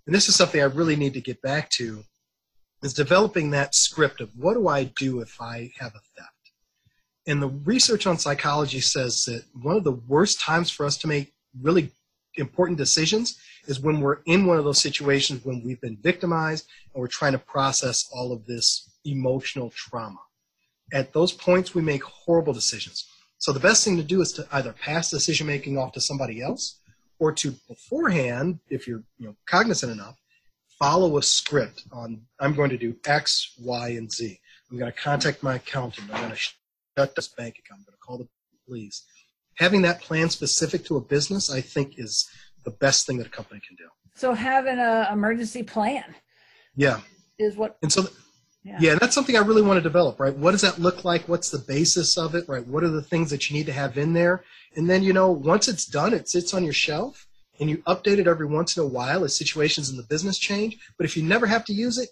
[0.06, 2.04] and this is something I really need to get back to,
[2.82, 6.30] is developing that script of what do I do if I have a theft?
[7.26, 11.08] And the research on psychology says that one of the worst times for us to
[11.08, 11.92] make really
[12.36, 17.00] important decisions is when we're in one of those situations when we've been victimized and
[17.00, 20.20] we're trying to process all of this emotional trauma.
[20.94, 23.08] At those points, we make horrible decisions.
[23.40, 26.42] So the best thing to do is to either pass decision making off to somebody
[26.42, 26.80] else
[27.20, 30.18] or to beforehand, if you're you know, cognizant enough,
[30.80, 34.40] follow a script on I'm going to do X, Y, and Z.
[34.70, 36.10] I'm going to contact my accountant.
[36.14, 37.82] I'm going to shut this bank account.
[37.82, 38.28] I'm going to call the
[38.68, 39.04] police.
[39.56, 42.28] Having that plan specific to a business, I think, is
[42.66, 43.86] the best thing that a company can do.
[44.16, 46.16] So having an emergency plan.
[46.76, 47.02] Yeah.
[47.40, 47.78] Is what.
[47.82, 48.08] And so.
[48.64, 48.96] Yeah.
[48.96, 50.36] that's something I really want to develop, right?
[50.36, 51.28] What does that look like?
[51.28, 52.66] What's the basis of it, right?
[52.66, 54.44] What are the things that you need to have in there?
[54.76, 57.28] And then, you know, once it's done, it sits on your shelf
[57.60, 60.78] and you update it every once in a while as situations in the business change.
[60.98, 62.10] But if you never have to use it,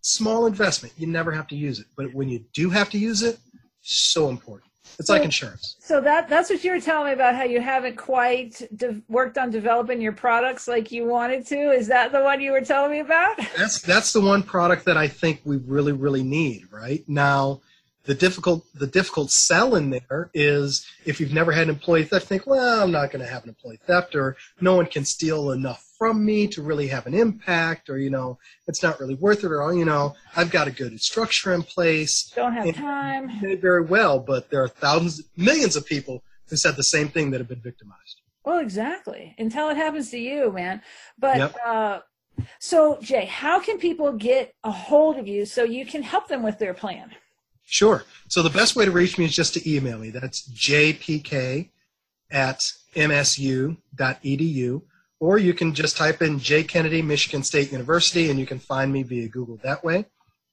[0.00, 1.86] small investment, you never have to use it.
[1.96, 3.38] But when you do have to use it,
[3.82, 4.67] so important.
[4.98, 5.76] It's so, like insurance.
[5.80, 9.38] So that that's what you were telling me about how you haven't quite de- worked
[9.38, 11.72] on developing your products like you wanted to.
[11.72, 13.36] Is that the one you were telling me about?
[13.56, 17.60] That's that's the one product that I think we really really need right now
[18.08, 22.46] the difficult the difficult sell in there is if you've never had employee theft, think,
[22.46, 25.87] well, I'm not going to have an employee theft, or no one can steal enough
[25.98, 29.50] from me to really have an impact, or you know, it's not really worth it,
[29.50, 32.32] or you know, I've got a good structure in place.
[32.34, 33.30] Don't have time.
[33.60, 37.38] Very well, but there are thousands, millions of people who said the same thing that
[37.38, 38.22] have been victimized.
[38.44, 39.34] Well, exactly.
[39.38, 40.80] Until it happens to you, man.
[41.18, 41.56] But yep.
[41.66, 42.00] uh,
[42.58, 46.42] so, Jay, how can people get a hold of you so you can help them
[46.42, 47.10] with their plan?
[47.64, 48.04] Sure.
[48.28, 50.08] So the best way to reach me is just to email me.
[50.10, 51.68] That's jpk
[52.30, 54.82] at msu.edu.
[55.20, 56.62] Or you can just type in J.
[56.62, 60.06] Kennedy, Michigan State University, and you can find me via Google that way.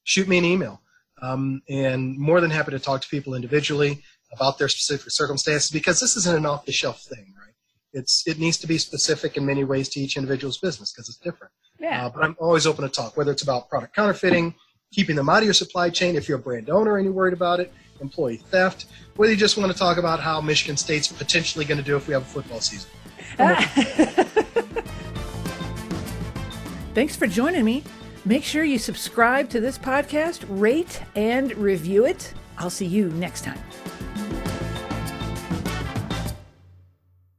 [0.03, 0.81] Shoot me an email.
[1.21, 4.03] Um, and more than happy to talk to people individually
[4.33, 7.53] about their specific circumstances because this isn't an off the shelf thing, right?
[7.93, 11.17] It's it needs to be specific in many ways to each individual's business because it's
[11.17, 11.53] different.
[11.79, 12.05] Yeah.
[12.05, 14.53] Uh, but I'm always open to talk, whether it's about product counterfeiting,
[14.91, 17.33] keeping them out of your supply chain if you're a brand owner and you're worried
[17.33, 18.85] about it, employee theft,
[19.15, 22.07] whether you just want to talk about how Michigan State's potentially going to do if
[22.07, 22.89] we have a football season.
[26.95, 27.83] Thanks for joining me.
[28.23, 32.33] Make sure you subscribe to this podcast, rate and review it.
[32.57, 33.59] I'll see you next time.